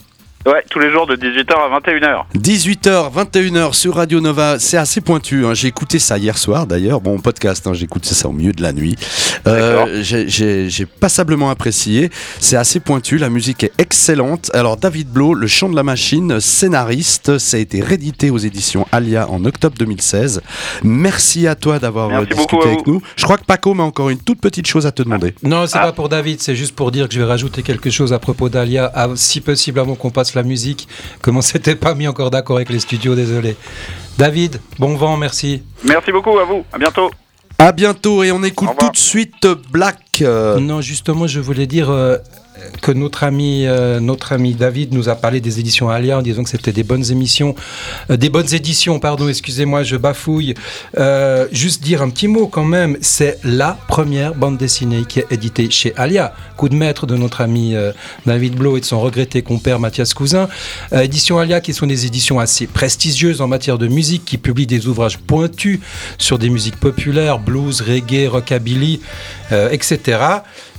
Ouais, 0.45 0.63
tous 0.69 0.79
les 0.79 0.89
jours 0.91 1.05
de 1.07 1.17
18h 1.17 1.51
à 1.51 1.79
21h. 1.79 2.23
18h, 2.37 3.11
21h 3.13 3.73
sur 3.73 3.95
Radio 3.95 4.21
Nova, 4.21 4.59
c'est 4.59 4.77
assez 4.77 5.01
pointu. 5.01 5.45
hein. 5.45 5.53
J'ai 5.53 5.67
écouté 5.67 5.99
ça 5.99 6.17
hier 6.17 6.37
soir 6.37 6.65
d'ailleurs, 6.65 7.01
bon 7.01 7.19
podcast, 7.19 7.67
hein, 7.67 7.73
j'ai 7.73 7.83
écouté 7.83 8.09
ça 8.13 8.29
au 8.29 8.31
milieu 8.31 8.53
de 8.53 8.61
la 8.61 8.71
nuit. 8.71 8.95
Euh, 9.45 10.01
j'ai- 10.03 10.85
passablement 10.85 11.49
apprécié. 11.49 12.09
C'est 12.39 12.55
assez 12.55 12.79
pointu, 12.79 13.17
la 13.17 13.29
musique 13.29 13.65
est 13.65 13.73
excellente. 13.77 14.49
Alors 14.53 14.77
David 14.77 15.09
Blo, 15.09 15.33
Le 15.33 15.47
Chant 15.47 15.67
de 15.67 15.75
la 15.75 15.83
Machine, 15.83 16.39
scénariste, 16.39 17.39
ça 17.39 17.57
a 17.57 17.59
été 17.59 17.81
réédité 17.81 18.29
aux 18.29 18.37
éditions 18.37 18.87
Alia 18.93 19.29
en 19.29 19.43
octobre 19.43 19.75
2016. 19.77 20.41
Merci 20.81 21.45
à 21.47 21.55
toi 21.55 21.77
d'avoir 21.79 22.09
euh, 22.21 22.25
discuté 22.25 22.63
avec 22.67 22.87
nous. 22.87 23.01
Je 23.17 23.25
crois 23.25 23.37
que 23.37 23.43
Paco 23.45 23.73
m'a 23.73 23.83
encore 23.83 24.09
une 24.11 24.19
toute 24.19 24.39
petite 24.39 24.67
chose 24.67 24.85
à 24.85 24.93
te 24.93 25.03
demander. 25.03 25.33
Non, 25.43 25.67
c'est 25.67 25.77
Ah. 25.77 25.87
pas 25.87 25.91
pour 25.91 26.07
David, 26.07 26.41
c'est 26.41 26.55
juste 26.55 26.73
pour 26.73 26.91
dire 26.91 27.09
que 27.09 27.13
je 27.15 27.19
vais 27.19 27.25
rajouter 27.25 27.63
quelque 27.63 27.89
chose 27.89 28.13
à 28.13 28.19
propos 28.19 28.47
d'Alia, 28.47 28.93
si 29.15 29.41
possible 29.41 29.81
avant 29.81 29.95
qu'on 29.95 30.09
passe 30.09 30.35
la 30.37 30.43
musique, 30.43 30.87
comme 31.21 31.37
on 31.37 31.41
s'était 31.41 31.75
pas 31.75 31.93
mis 31.93 32.07
encore 32.07 32.31
d'accord 32.31 32.55
avec 32.57 32.69
les 32.69 32.79
studios, 32.79 33.15
désolé. 33.15 33.55
David, 34.17 34.61
bon 34.79 34.95
vent, 34.95 35.17
merci. 35.17 35.63
Merci 35.83 36.11
beaucoup 36.11 36.37
à 36.39 36.45
vous. 36.45 36.63
À 36.71 36.77
bientôt. 36.77 37.11
À 37.59 37.71
bientôt 37.71 38.23
et 38.23 38.31
on 38.31 38.43
écoute 38.43 38.69
tout 38.79 38.89
de 38.91 38.97
suite 38.97 39.47
Black. 39.71 39.97
euh, 40.21 40.59
Non, 40.59 40.79
justement, 40.81 41.25
je 41.27 41.39
voulais 41.39 41.65
dire 41.65 41.89
euh, 41.89 42.17
que 42.81 42.91
notre 42.91 43.23
ami, 43.23 43.65
euh, 43.65 43.99
notre 43.99 44.33
ami 44.33 44.53
David 44.53 44.93
nous 44.93 45.09
a 45.09 45.15
parlé 45.15 45.41
des 45.41 45.59
éditions 45.59 45.89
Alia 45.89 46.17
en 46.17 46.21
disant 46.21 46.43
que 46.43 46.49
c'était 46.49 46.71
des 46.71 46.83
bonnes 46.83 47.11
émissions, 47.11 47.55
euh, 48.09 48.17
des 48.17 48.29
bonnes 48.29 48.53
éditions, 48.53 48.99
pardon, 48.99 49.27
excusez-moi, 49.27 49.83
je 49.83 49.95
bafouille. 49.95 50.53
Euh, 50.97 51.47
juste 51.51 51.83
dire 51.83 52.01
un 52.01 52.09
petit 52.09 52.27
mot 52.27 52.47
quand 52.47 52.65
même, 52.65 52.97
c'est 53.01 53.39
la 53.43 53.77
première 53.87 54.35
bande 54.35 54.57
dessinée 54.57 55.03
qui 55.07 55.19
est 55.19 55.31
éditée 55.31 55.69
chez 55.69 55.93
Alia, 55.95 56.33
coup 56.55 56.69
de 56.69 56.75
maître 56.75 57.05
de 57.05 57.15
notre 57.15 57.41
ami 57.41 57.75
David 58.25 58.55
Blo 58.55 58.77
et 58.77 58.79
de 58.79 58.85
son 58.85 58.99
regretté 58.99 59.41
compère 59.41 59.79
Mathias 59.79 60.13
Cousin. 60.13 60.47
Éditions 60.91 61.39
Alia 61.39 61.61
qui 61.61 61.73
sont 61.73 61.87
des 61.87 62.05
éditions 62.05 62.39
assez 62.39 62.67
prestigieuses 62.67 63.41
en 63.41 63.47
matière 63.47 63.77
de 63.77 63.87
musique, 63.87 64.25
qui 64.25 64.37
publient 64.37 64.67
des 64.67 64.87
ouvrages 64.87 65.17
pointus 65.17 65.79
sur 66.17 66.39
des 66.39 66.49
musiques 66.49 66.77
populaires, 66.77 67.39
blues, 67.39 67.81
reggae, 67.81 68.27
rockabilly, 68.27 69.01
etc. 69.71 70.17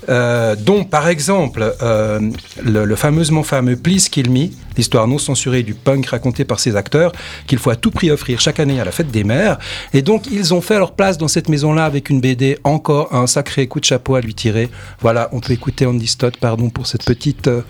Euh, 0.09 0.57
dont 0.57 0.85
par 0.85 1.09
exemple 1.09 1.75
euh, 1.83 2.31
le, 2.65 2.97
fameusement 2.97 3.43
fameux 3.43 3.77
Please 3.77 4.09
Kill 4.11 4.31
Me, 4.31 4.49
l'histoire 4.77 5.07
non 5.07 5.19
censurée 5.19 5.63
du 5.63 5.75
punk 5.75 6.07
racontée 6.07 6.47
par 6.47 6.61
ses 6.61 6.77
acteurs, 6.77 7.13
qu'il 7.47 7.59
faut 7.59 7.69
à 7.69 7.77
tout 7.77 7.91
prix 7.91 8.11
offrir 8.11 8.41
chaque 8.41 8.59
année 8.59 8.81
à 8.81 8.87
la 8.87 8.93
fête 8.93 9.11
des 9.11 9.23
mères. 9.23 9.59
Et 9.93 10.01
donc 10.01 10.27
ils 10.31 10.55
ont 10.55 10.63
fait 10.63 10.79
leur 10.79 10.93
place 10.93 11.19
dans 11.19 11.29
cette 11.29 11.51
maison-là 11.51 11.85
avec 11.85 12.09
une 12.09 12.21
BD, 12.21 12.59
encore 12.65 13.15
un 13.15 13.27
sacré 13.27 13.67
coup 13.67 13.81
de 13.81 13.85
chapeau 13.85 14.15
à 14.15 14.23
lui 14.23 14.35
tirer. 14.35 14.71
Voilà, 15.01 15.29
on 15.33 15.41
peut 15.41 15.53
écouter 15.53 15.85
Andy 15.85 16.07
Stott, 16.07 16.39
pardon 16.39 16.71
pour 16.71 16.87
cette 16.87 17.05
petite, 17.05 17.49
euh, 17.49 17.63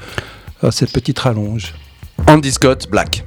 cette 0.71 0.93
petite 0.93 1.19
rallonge. 1.19 1.75
Andy 2.29 2.53
Scott, 2.53 2.89
Black. 2.89 3.25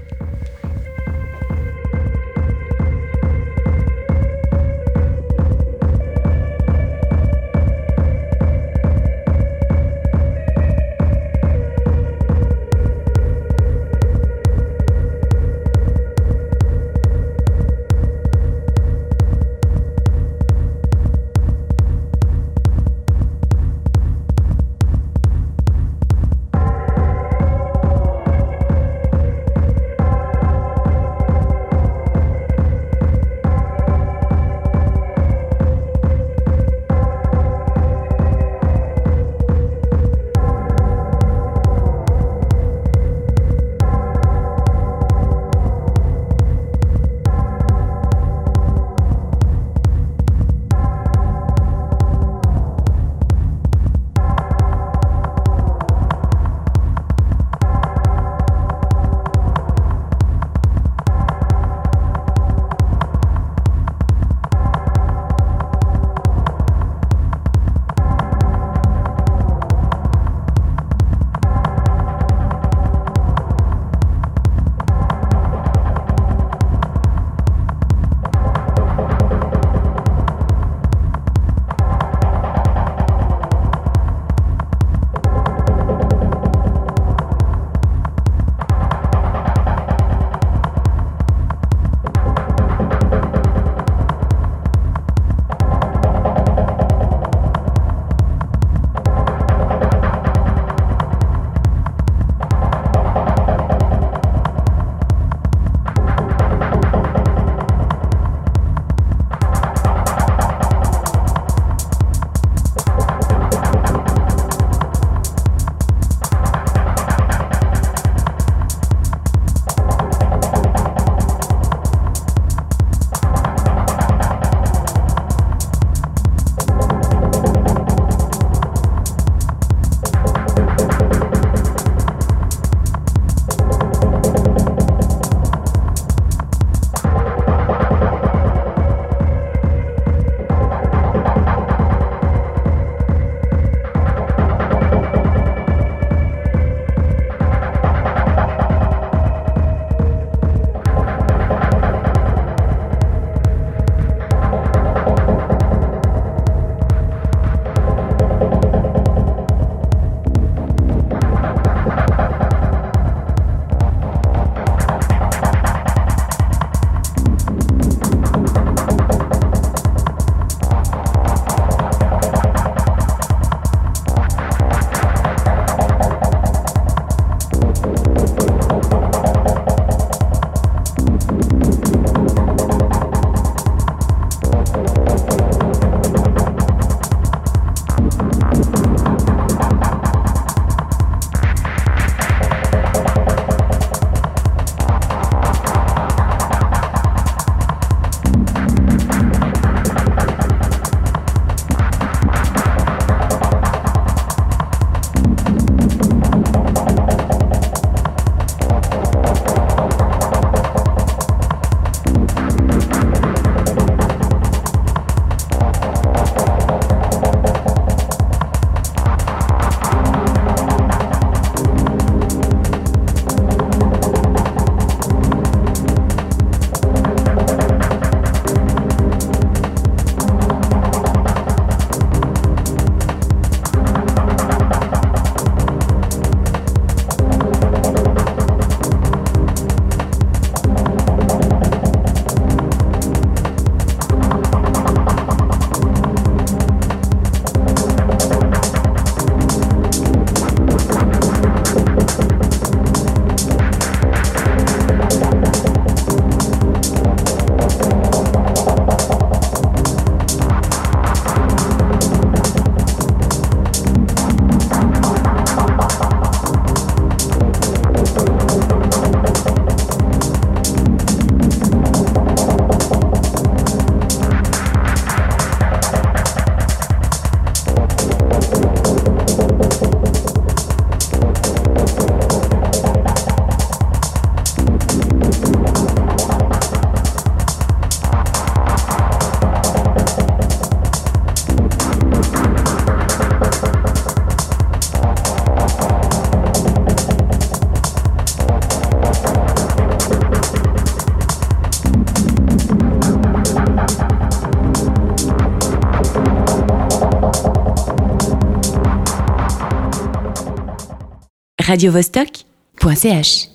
radiovostok.ch 311.71 313.50